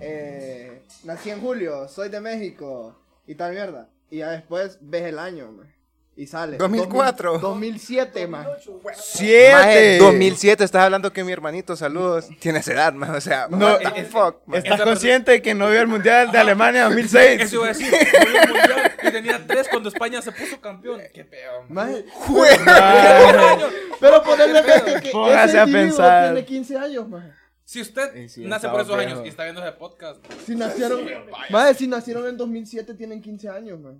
eh, 0.00 0.82
nací 1.04 1.28
en 1.30 1.40
julio, 1.40 1.88
soy 1.88 2.08
de 2.08 2.20
México 2.20 2.96
y 3.26 3.34
tal 3.34 3.52
mierda. 3.52 3.90
Y 4.10 4.18
ya 4.18 4.30
después 4.30 4.78
ves 4.80 5.02
el 5.02 5.18
año, 5.18 5.52
maje. 5.52 5.73
Y 6.16 6.28
sale. 6.28 6.58
2004. 6.58 7.38
2000 7.40 7.72
2007, 7.72 8.26
maje. 8.28 8.48
¡Siete! 8.96 9.52
Maje, 9.52 9.98
2007, 9.98 10.62
estás 10.64 10.82
hablando 10.84 11.12
que 11.12 11.24
mi 11.24 11.32
hermanito, 11.32 11.74
saludos, 11.74 12.28
tiene 12.40 12.60
esa 12.60 12.72
edad, 12.72 12.92
más, 12.92 13.10
o 13.10 13.20
sea, 13.20 13.48
No, 13.50 13.72
what 13.74 13.92
the 13.94 14.00
es- 14.00 14.08
fuck. 14.08 14.36
¿Estás 14.54 14.80
consciente 14.82 15.32
de 15.32 15.42
que 15.42 15.54
no 15.54 15.68
vio 15.70 15.80
el 15.80 15.88
Mundial 15.88 16.30
de 16.30 16.38
Alemania 16.38 16.84
2006? 16.88 17.40
Eso 17.40 17.56
iba 17.56 17.64
a 17.64 17.68
decir. 17.68 17.88
fue 17.88 18.42
el 18.42 18.48
mundial 18.48 18.92
y 19.02 19.10
tenía 19.10 19.44
tres 19.46 19.66
cuando 19.68 19.88
España 19.88 20.22
se 20.22 20.30
puso 20.30 20.60
campeón. 20.60 21.00
Qué 21.12 21.24
peor. 21.24 21.64
Maje. 21.68 22.04
Pero 24.00 24.22
ponerle 24.22 24.62
que, 24.62 25.00
que 25.00 25.10
Póngase 25.10 25.58
a 25.58 25.66
pensar. 25.66 26.32
tiene 26.32 26.46
15 26.46 26.76
años, 26.78 27.08
maje. 27.08 27.30
Si 27.64 27.80
usted 27.80 28.10
nace 28.38 28.68
por 28.68 28.82
esos 28.82 28.96
años 28.96 29.20
y 29.24 29.28
está 29.28 29.44
viendo 29.44 29.62
ese 29.62 29.72
podcast, 29.72 30.22
Si 30.46 30.54
nacieron, 30.54 31.08
maje, 31.50 31.74
si 31.74 31.86
nacieron 31.88 32.26
en 32.28 32.36
2007 32.36 32.94
tienen 32.94 33.20
15 33.22 33.48
años, 33.48 33.80
maje. 33.80 33.98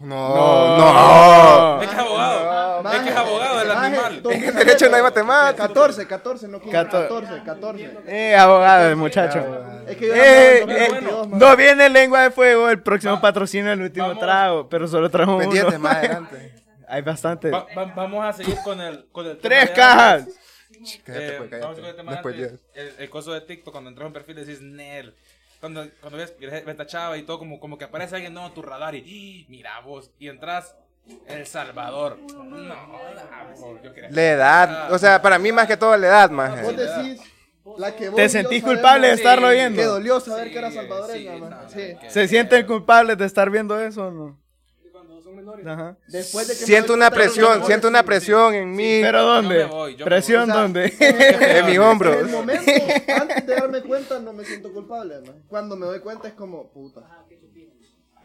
No, 0.00 0.76
no. 0.78 1.82
es 1.82 1.88
que 1.88 1.94
es 1.94 2.00
abogado. 2.00 2.92
es 2.92 3.00
que 3.00 3.08
es 3.10 3.16
abogado 3.16 3.58
del 3.60 3.70
animal. 3.70 4.22
dos- 4.22 4.32
En 4.34 4.54
derecho 4.56 4.88
no 4.90 4.96
hay 4.96 5.02
matemáticas. 5.02 5.66
14, 5.68 6.06
14, 6.06 6.48
no 6.48 6.60
15, 6.60 6.76
Cator- 6.76 7.08
14, 7.08 7.42
14. 7.44 7.90
Eh, 8.06 8.36
abogado, 8.36 8.88
el 8.88 8.96
muchacho. 8.96 9.38
Es 9.86 9.96
que 9.96 10.06
yo 10.08 10.14
Eh, 10.14 10.56
eh, 10.58 10.60
2022, 10.60 11.28
maje. 11.28 11.44
no 11.44 11.56
viene 11.56 11.88
lengua 11.88 12.22
de 12.22 12.30
fuego, 12.30 12.68
el 12.70 12.82
próximo 12.82 13.20
patrocinio 13.20 13.72
el 13.72 13.80
último 13.82 14.08
vamos. 14.08 14.22
trago, 14.22 14.68
pero 14.68 14.88
solo 14.88 15.10
trajo 15.10 15.38
Pendiente 15.38 15.68
uno. 15.70 15.78
más 15.78 15.96
adelante. 15.96 16.54
Hay 16.88 17.02
bastante. 17.02 17.50
Va- 17.50 17.66
va- 17.76 17.92
vamos 17.94 18.24
a 18.24 18.32
seguir 18.32 18.56
con 18.64 18.80
el, 18.80 19.06
con 19.10 19.26
el 19.26 19.38
Tres 19.38 19.70
cajas. 19.70 20.26
Cállate, 21.04 21.28
Eh, 21.28 21.34
pues, 21.38 21.50
vamos 21.62 21.64
a 21.70 21.74
seguir 21.76 21.80
con 21.80 21.84
el 21.90 21.96
tema 21.96 22.12
de 22.16 22.22
cállate. 22.22 22.44
antes. 22.44 22.60
El, 22.74 22.94
el 23.04 23.10
coso 23.10 23.32
de 23.32 23.40
TikTok, 23.40 23.72
cuando 23.72 23.90
entras 23.90 24.06
en 24.08 24.12
perfil 24.12 24.36
decís 24.36 24.60
Nel. 24.60 25.14
Cuando, 25.64 25.82
cuando 25.98 26.18
ves, 26.18 26.34
ves 26.38 26.62
esta 26.66 26.86
chava 26.86 27.16
y 27.16 27.22
todo, 27.22 27.38
como, 27.38 27.58
como 27.58 27.78
que 27.78 27.86
aparece 27.86 28.16
alguien 28.16 28.34
nuevo 28.34 28.48
en 28.48 28.54
tu 28.54 28.60
radar 28.60 28.94
y 28.94 29.44
¡ah! 29.44 29.46
mira 29.48 29.80
vos, 29.80 30.10
y 30.18 30.28
entras 30.28 30.76
El 31.26 31.46
Salvador. 31.46 32.18
No, 32.34 32.44
no, 32.44 33.82
yo 33.82 33.90
La 34.10 34.22
edad, 34.22 34.92
o 34.92 34.98
sea, 34.98 35.22
para 35.22 35.38
mí 35.38 35.52
más 35.52 35.66
que 35.66 35.78
todo 35.78 35.96
la 35.96 36.06
edad, 36.06 36.28
más. 36.30 36.60
Vos 36.60 36.76
decís, 36.76 37.22
la 37.78 37.96
que 37.96 38.10
vos 38.10 38.16
¿Te 38.16 38.28
sentís 38.28 38.62
culpable 38.62 39.06
de 39.06 39.14
estarlo 39.14 39.48
Sí, 39.48 39.54
viendo? 39.54 39.80
Que 39.80 39.86
dolió 39.86 40.20
saber 40.20 40.48
Sí, 40.48 40.52
que 40.52 40.58
era 40.58 40.68
sí, 40.68 40.76
salvadoreña, 40.76 41.32
no, 41.32 41.38
man. 41.38 41.50
no, 41.62 41.68
Sí. 41.70 41.96
que- 41.98 42.10
¿Se 42.10 42.28
sienten 42.28 42.66
culpables 42.66 43.16
de 43.16 43.24
estar 43.24 43.48
viendo 43.48 43.80
eso 43.80 44.08
o 44.08 44.10
no? 44.10 44.43
Son 45.34 45.44
menores. 45.44 45.66
Ajá. 45.66 45.96
Después 46.08 46.48
de 46.48 46.54
que 46.54 46.60
me 46.60 46.66
Siento 46.66 46.94
una 46.94 47.10
presión, 47.10 47.64
siento 47.66 47.88
una 47.88 48.00
sí. 48.00 48.06
presión 48.06 48.54
en 48.54 48.70
mí, 48.72 49.00
¿Pero 49.02 49.22
dónde? 49.22 49.58
me 49.58 49.64
voy, 49.64 49.92
yo 49.96 49.98
me 49.98 50.04
¿Presión. 50.04 50.42
O 50.42 50.46
sea, 50.52 50.54
dónde? 50.62 50.94
en 50.98 51.66
mis 51.66 51.74
En 51.76 51.80
hombros. 51.82 52.16
el 52.16 52.28
momento, 52.28 52.70
antes 53.20 53.46
de 53.46 53.54
darme 53.54 53.82
cuenta, 53.82 54.18
no 54.20 54.32
me 54.32 54.44
siento 54.44 54.72
culpable. 54.72 55.16
Cuando 55.48 55.76
me 55.76 55.86
doy 55.86 56.00
cuenta 56.00 56.28
es 56.28 56.34
como, 56.34 56.68
puta. 56.70 57.00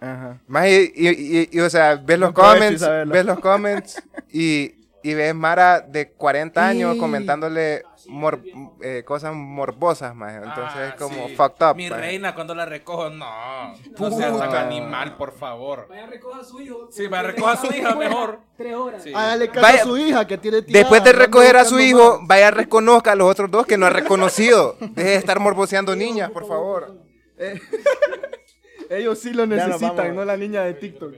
Ajá. 0.01 0.39
Más 0.47 0.67
y, 0.67 0.93
y, 0.95 1.09
y- 1.09 1.49
y, 1.51 1.59
o 1.59 1.69
sea, 1.69 1.95
ves 1.95 2.17
los 2.19 2.31
comments, 2.31 2.85
ves 3.07 3.25
los 3.25 3.39
comments 3.39 4.01
y, 4.31 4.73
y 5.03 5.13
ves 5.13 5.35
Mara 5.35 5.81
de 5.81 6.11
40 6.11 6.65
años 6.65 6.95
Y- 6.95 6.99
comentándole 6.99 7.83
mor- 8.09 8.41
eh, 8.81 9.03
cosas 9.05 9.33
morbosas, 9.33 10.13
más. 10.15 10.33
Entonces 10.35 10.75
Ah, 10.75 10.87
es 10.89 10.93
como 10.95 11.27
sí. 11.27 11.35
fucked 11.35 11.65
up. 11.69 11.75
Mi 11.75 11.89
maje. 11.89 12.01
reina, 12.01 12.35
cuando 12.35 12.53
la 12.55 12.65
recojo, 12.65 13.09
no. 13.09 13.73
No 13.97 14.11
seas 14.11 14.37
tan 14.37 14.55
animal, 14.55 15.15
por 15.17 15.31
favor. 15.37 15.87
Vaya, 15.89 16.07
recoja 16.07 16.41
a 16.41 16.43
su 16.43 16.59
hijo. 16.61 16.87
Sí, 16.91 17.07
vaya, 17.07 17.23
recoja 17.23 17.51
a 17.53 17.57
su 17.57 17.67
hija 17.73 17.95
mejor. 17.95 18.39
Tres 18.57 18.75
horas. 18.75 19.03
Sí. 19.03 19.13
Hágale 19.15 19.47
caso 19.49 19.61
Vaya- 19.61 19.81
a 19.81 19.85
su 19.85 19.97
hija 19.97 20.27
que 20.27 20.37
tiene 20.37 20.61
tirada, 20.61 20.79
Después 20.81 21.03
de 21.03 21.13
recoger 21.13 21.55
a 21.57 21.65
su 21.65 21.79
hijo, 21.79 22.19
vaya 22.23 22.51
reconozca 22.51 23.13
a 23.13 23.15
los 23.15 23.29
otros 23.29 23.49
dos 23.51 23.65
que 23.65 23.77
no 23.77 23.85
ha 23.85 23.89
reconocido. 23.91 24.75
Deje 24.79 25.09
de 25.09 25.15
estar 25.15 25.39
morboseando 25.39 25.95
niñas, 25.95 26.31
por 26.31 26.47
favor. 26.47 26.97
Ellos 28.89 29.19
sí 29.19 29.31
lo 29.33 29.45
necesitan, 29.45 30.15
no 30.15 30.25
la 30.25 30.35
niña 30.35 30.63
de 30.63 30.73
TikTok. 30.73 31.13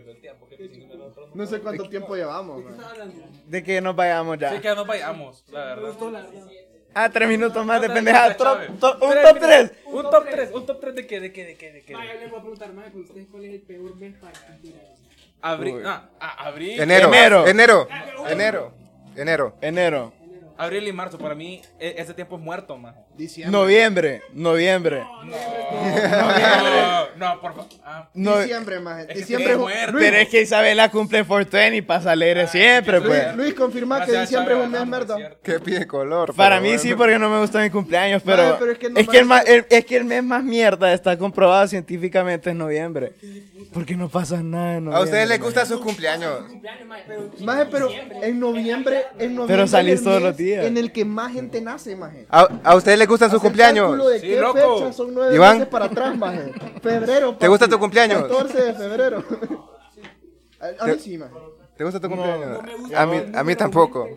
No 1.33 1.45
sé 1.45 1.59
cuánto 1.61 1.87
tiempo 1.87 2.15
llevamos, 2.15 2.63
man. 2.63 2.75
De 3.47 3.63
que 3.63 3.79
nos 3.79 3.95
vayamos 3.95 4.37
ya. 4.37 4.51
Sí, 4.53 4.59
que 4.59 4.75
nos 4.75 4.85
vayamos, 4.85 5.43
la 5.49 5.65
verdad. 5.75 5.93
Ah, 6.93 7.09
tres 7.09 7.27
minutos 7.29 7.65
más 7.65 7.81
de 7.81 7.87
Chávez. 7.87 8.37
top- 8.79 9.01
Un 9.01 9.09
Tres 9.11 9.23
top 9.23 9.33
minutos. 9.35 9.39
3. 9.49 9.71
Un 9.85 10.03
top 10.09 10.25
3. 10.29 10.51
Un 10.53 10.65
top 10.65 10.79
3 10.81 10.95
de 10.95 11.07
qué, 11.07 11.19
de 11.19 11.31
qué, 11.31 11.45
de 11.45 11.55
qué, 11.55 11.71
de 11.71 11.81
qué. 11.83 11.93
Vaya, 11.93 12.13
yo 12.15 12.19
le 12.21 12.27
voy 12.27 12.39
a 12.39 12.41
preguntar 12.41 12.73
más 12.73 12.89
con 12.91 13.01
ustedes 13.01 13.27
cuál 13.31 13.45
es 13.45 13.53
el 13.53 13.61
peor 13.61 13.95
mes 13.95 14.13
para. 14.19 14.33
Abril. 15.41 15.81
Ah, 15.85 16.09
ah, 16.19 16.47
abril. 16.47 16.79
Enero, 16.79 17.07
Enero. 17.07 17.47
enero, 17.47 17.87
enero, 18.29 18.73
enero. 19.15 19.55
Enero. 19.61 20.13
Abril 20.57 20.87
y 20.87 20.93
marzo, 20.93 21.17
para 21.17 21.33
mí, 21.33 21.61
e- 21.79 21.95
ese 21.97 22.13
tiempo 22.13 22.35
es 22.35 22.41
muerto, 22.43 22.77
man. 22.77 22.93
Diciembre. 23.15 23.51
Noviembre. 23.57 24.21
Noviembre. 24.33 25.03
No, 27.21 27.39
por 27.39 27.51
favor. 27.53 27.69
Ah, 27.85 28.09
No- 28.15 28.39
Diciembre, 28.39 28.79
man. 28.79 29.05
que 29.05 29.13
Diciembre. 29.13 29.55
Pero 29.93 30.17
es 30.17 30.27
que 30.29 30.41
Isabela 30.41 30.89
cumple 30.89 31.23
420 31.23 31.77
y 31.77 31.81
pasa 31.83 32.11
alegre 32.13 32.47
siempre, 32.47 32.99
Luis, 32.99 33.09
pues. 33.09 33.35
Luis, 33.35 33.53
confirma 33.53 34.03
que 34.05 34.19
diciembre 34.19 34.57
es 34.57 34.65
un 34.65 34.71
mes 34.71 34.81
es 34.81 34.87
merda. 34.87 35.17
Qué 35.43 35.59
pie 35.59 35.85
color. 35.85 36.33
Para 36.35 36.59
mí 36.59 36.69
bueno. 36.69 36.81
sí, 36.81 36.95
porque 36.95 37.19
no 37.19 37.29
me 37.29 37.39
gusta 37.39 37.61
mi 37.61 37.69
cumpleaños, 37.69 38.23
pero, 38.25 38.41
Vale, 38.43 38.55
pero 38.59 38.71
es 38.71 38.77
que 38.79 38.89
no 38.89 38.99
es, 38.99 39.07
que 39.07 39.19
el 39.19 39.25
más- 39.25 39.43
es 39.45 39.85
que 39.85 39.97
el 39.97 40.05
mes 40.05 40.23
más 40.23 40.43
mierda 40.43 40.91
está 40.93 41.15
comprobado 41.17 41.67
científicamente 41.67 42.49
es 42.49 42.55
noviembre. 42.55 43.13
Porque 43.71 43.95
no 43.95 44.09
pasa 44.09 44.41
nada 44.41 44.77
en 44.77 44.85
noviembre. 44.85 44.97
A 44.97 45.03
ustedes 45.03 45.29
les 45.29 45.39
gustan 45.39 45.65
sus 45.67 45.79
cumpleaños. 45.79 46.41
Maje, 47.41 47.65
pero 47.71 47.89
en 48.21 48.39
noviembre, 48.39 49.05
en 49.19 49.35
noviembre 49.35 49.45
Pero 49.47 49.67
salís 49.67 49.93
es 49.93 49.99
el 49.99 50.05
todos 50.05 50.21
los 50.21 50.35
días. 50.37 50.65
En 50.65 50.75
el 50.77 50.91
que 50.91 51.05
más 51.05 51.31
gente 51.31 51.61
nace, 51.61 51.95
maje. 51.95 52.25
¿A, 52.29 52.47
a 52.63 52.75
ustedes 52.75 52.97
les 52.97 53.07
gustan 53.07 53.29
sus 53.29 53.39
cumpleaños? 53.39 54.09
de 54.09 54.19
Sí, 54.19 54.27
qué 54.27 54.39
loco. 54.41 54.79
fecha 54.79 54.93
son 54.93 55.13
nueve 55.13 55.35
Iván. 55.35 55.57
meses 55.59 55.69
para 55.69 55.85
atrás, 55.85 56.17
maje. 56.17 56.51
Febrero. 56.81 57.10
¿Te 57.37 57.47
gusta 57.47 57.65
papi. 57.65 57.71
tu 57.71 57.79
cumpleaños? 57.79 58.23
14 58.23 58.61
de 58.61 58.73
febrero. 58.73 59.23
A, 60.59 60.83
a 60.83 60.87
mí 60.87 60.99
sí, 60.99 61.17
maje. 61.17 61.33
¿Te 61.75 61.83
gusta 61.83 61.99
tu 61.99 62.07
cumpleaños? 62.07 62.61
me 62.63 62.75
gusta. 62.75 63.01
A 63.01 63.05
mí, 63.07 63.17
a 63.33 63.43
mí 63.43 63.55
tampoco. 63.55 64.07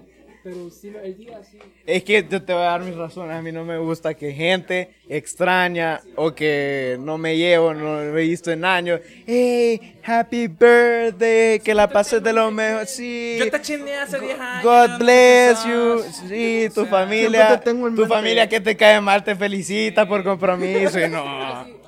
Pero 0.42 0.68
sí, 0.68 0.92
el 1.02 1.16
día 1.16 1.42
sí. 1.42 1.58
Es 1.86 2.04
que 2.04 2.26
yo 2.28 2.42
te 2.42 2.52
voy 2.52 2.60
a 2.60 2.66
dar 2.66 2.82
mis 2.82 2.94
razones. 2.94 3.34
A 3.34 3.40
mí 3.40 3.50
no 3.50 3.64
me 3.64 3.78
gusta 3.78 4.12
que 4.12 4.30
gente 4.30 4.90
extraña 5.08 6.02
o 6.16 6.34
que 6.34 6.98
no 7.00 7.16
me 7.16 7.38
llevo, 7.38 7.72
no 7.72 8.04
lo 8.04 8.18
he 8.18 8.28
visto 8.28 8.50
en 8.50 8.66
años. 8.66 9.00
Hey, 9.26 9.98
happy 10.04 10.48
birthday, 10.48 11.60
que 11.60 11.72
la 11.72 11.88
pases 11.88 12.22
de 12.22 12.34
lo 12.34 12.50
mejor. 12.50 12.86
Sí. 12.86 13.36
Yo 13.38 13.50
te 13.50 13.62
chineé 13.62 14.00
hace 14.00 14.20
10 14.20 14.38
años. 14.38 14.64
God 14.64 14.98
bless 14.98 15.64
¿no? 15.64 15.96
you. 15.96 16.02
Sí, 16.28 16.68
tu 16.74 16.84
familia. 16.84 17.58
Tu 17.64 18.04
familia 18.04 18.46
que 18.46 18.60
te 18.60 18.76
cae 18.76 19.00
mal 19.00 19.24
te 19.24 19.34
felicita 19.34 20.06
por 20.06 20.22
compromiso 20.22 21.00
y 21.00 21.08
no. 21.08 21.24
No 21.24 21.83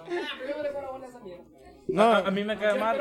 No. 1.88 2.02
A, 2.02 2.18
a 2.18 2.30
mí 2.30 2.42
me 2.44 2.58
cae 2.58 2.78
mal. 2.78 2.98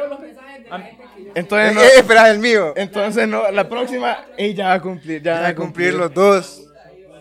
Entonces 1.34 1.74
no. 1.74 1.82
Eh, 1.82 1.90
espera 1.98 2.30
el 2.30 2.40
mío. 2.40 2.74
Entonces 2.76 3.28
no, 3.28 3.50
la 3.52 3.68
próxima 3.68 4.26
ella 4.38 4.68
va 4.68 4.74
a 4.74 4.82
cumplir, 4.82 5.22
ya 5.22 5.42
va 5.42 5.48
a 5.50 5.56
cumplir 5.56 5.94
los 5.94 6.14
dos. 6.14 6.62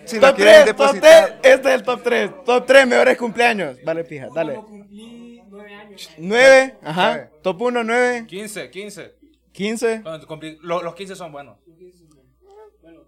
Si 0.04 0.20
top 0.20 0.36
quieren 0.36 0.64
3, 0.64 0.66
top 0.66 0.86
depositar. 0.86 1.38
3. 1.40 1.54
Este 1.54 1.68
es 1.68 1.74
el 1.74 1.82
top 1.82 2.02
3. 2.02 2.30
Top 2.44 2.66
3 2.66 2.86
mejores 2.86 3.16
cumpleaños. 3.16 3.78
Vale, 3.84 4.04
pija, 4.04 4.28
dale. 4.34 4.54
Cumplí 4.56 5.42
nueve 5.48 5.74
años. 5.74 6.10
9, 6.18 6.74
ajá. 6.82 7.28
Top 7.42 7.60
1, 7.62 7.82
9, 7.84 8.24
15, 8.26 8.70
15. 8.70 9.14
15. 9.52 10.00
Cuando 10.02 10.26
cumplí- 10.26 10.58
lo- 10.60 10.82
los 10.82 10.94
15 10.94 11.16
son 11.16 11.32
buenos. 11.32 11.56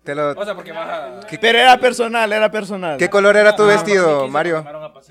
Te 0.05 0.15
lo- 0.15 0.31
O 0.31 0.45
sea, 0.45 0.55
porque 0.55 0.71
vas 0.73 0.89
a... 0.89 1.21
Pero 1.41 1.59
era 1.59 1.77
personal, 1.79 2.33
era 2.33 2.51
personal. 2.51 2.97
¿Qué 2.97 3.11
color 3.11 3.37
era 3.37 3.55
tu 3.57 3.65
Ah, 3.65 3.67
vestido, 3.67 4.21
15 4.21 4.33
Mario? 4.33 4.65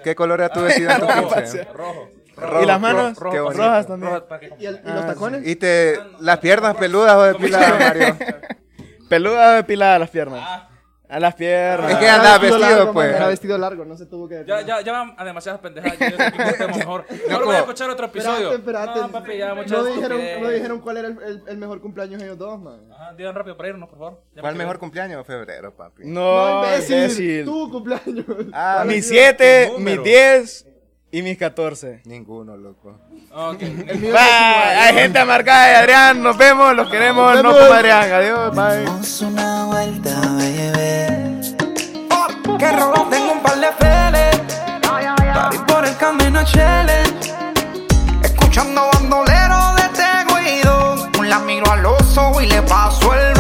¿Qué 0.04 0.16
color 0.16 0.40
era 0.40 0.50
tu 0.50 0.62
vestido 0.62 0.90
en 0.90 1.00
tu 1.02 1.06
Rojo, 1.22 1.36
15? 1.36 1.64
rojo. 1.66 2.10
Rojo, 2.38 2.62
¿Y 2.62 2.66
las 2.66 2.80
manos? 2.82 3.18
rojo, 3.18 3.34
qué 3.34 3.40
bonito. 3.42 3.64
Rojas 3.64 3.88
también. 3.88 4.14
Rojo, 4.14 4.26
para 4.28 4.40
que- 4.42 4.54
¿Y, 4.60 4.66
el- 4.66 4.82
y 4.86 4.90
los 4.90 5.06
tacones? 5.08 5.48
Y 5.48 5.56
te, 5.56 6.00
las 6.20 6.40
piernas 6.40 6.76
peludas 6.76 7.16
o 7.16 7.24
depiladas, 7.34 7.80
Mario. 7.80 8.18
Peluda 9.10 9.52
o 9.52 9.54
depilada 9.56 10.00
las 10.00 10.10
piernas. 10.10 10.42
Ah. 10.44 10.70
A 11.08 11.20
las 11.20 11.36
piernas. 11.36 11.92
Es 11.92 11.98
que 11.98 12.10
andaba 12.10 12.40
vestido, 12.40 12.58
largo, 12.60 12.92
pues. 12.94 13.16
Era 13.16 13.28
vestido 13.28 13.58
largo, 13.60 13.86
no 13.86 13.96
se 13.96 14.08
tuvo 14.08 14.28
que... 14.28 14.44
Ya, 14.48 14.62
ya, 14.62 14.82
ya 14.82 14.92
van 14.92 15.14
a 15.16 15.24
demasiadas 15.24 15.62
pendejadas. 15.62 16.00
Yo 16.00 16.58
que 16.58 16.68
mejor. 16.80 17.06
Mejor 17.30 17.46
voy 17.46 17.56
a 17.56 17.60
escuchar 17.60 17.90
otro 17.92 18.08
episodio. 18.08 18.58
No, 18.58 19.12
papi, 19.12 19.38
ya 19.38 19.54
muchas 19.54 19.72
no, 19.72 19.86
dijeron, 19.86 20.20
no 20.78 20.82
cuál 20.82 20.98
era 20.98 21.08
el, 21.10 21.18
el- 21.22 21.44
el 21.48 21.58
mejor 21.58 21.80
cumpleaños 21.80 22.20
ellos 22.24 22.40
dos, 22.40 22.60
man. 22.60 22.80
Ajá, 22.92 23.14
digan 23.14 23.36
rápido 23.36 23.56
para 23.56 23.70
irnos, 23.70 23.88
por 23.88 24.00
favor. 24.00 24.22
Ya 24.34 24.42
¿Cuál 24.42 24.56
me 24.56 24.64
mejor 24.64 24.80
cumpleaños? 24.80 25.26
Febrero, 25.28 25.72
papi. 25.76 26.02
No, 26.06 26.62
no, 26.64 26.66
imbécil. 26.66 26.96
imbécil. 26.98 27.46
Tu 27.46 27.72
cumpleaños. 27.72 28.26
Ah, 28.52 28.84
Mis 28.88 29.08
7, 29.08 29.66
tu 29.68 29.72
mis 29.74 29.98
número. 29.98 30.04
10 30.04 30.66
y 31.12 31.22
mis 31.22 31.38
14. 31.38 32.02
Ninguno, 32.06 32.58
loco. 32.58 33.00
Ok. 33.32 33.62
El 33.62 34.00
mío 34.00 34.14
Bye. 34.14 34.20
Hay 34.20 34.94
gente 34.94 35.20
amargada 35.20 35.68
de 35.68 35.76
Adrián. 35.76 36.22
Nos 36.22 36.38
vemos, 36.38 36.76
los 36.76 36.90
queremos. 36.90 37.42
No 37.42 37.52
como 37.52 37.74
Adrián. 37.74 38.12
Adiós, 38.12 38.56
bye. 38.56 38.84
Damos 38.84 39.22
una 39.22 39.66
vuelta, 39.66 40.22
baby. 40.22 41.56
Que 42.58 42.72
robo 42.72 43.08
tengo 43.10 43.34
un 43.34 43.42
par 43.42 43.60
de 43.60 43.68
feles. 43.80 44.42
Party 44.82 45.58
por 45.68 45.86
el 45.86 45.96
camino 45.98 46.44
challenge. 46.46 47.34
Escuchando 48.24 48.90
bandolero 48.94 49.76
de 49.76 49.82
este 49.82 50.60
guido. 50.60 51.12
La 51.24 51.40
miro 51.40 51.70
al 51.72 51.86
oso 51.86 52.42
y 52.42 52.48
le 52.48 52.62
paso 52.62 53.14
el 53.14 53.36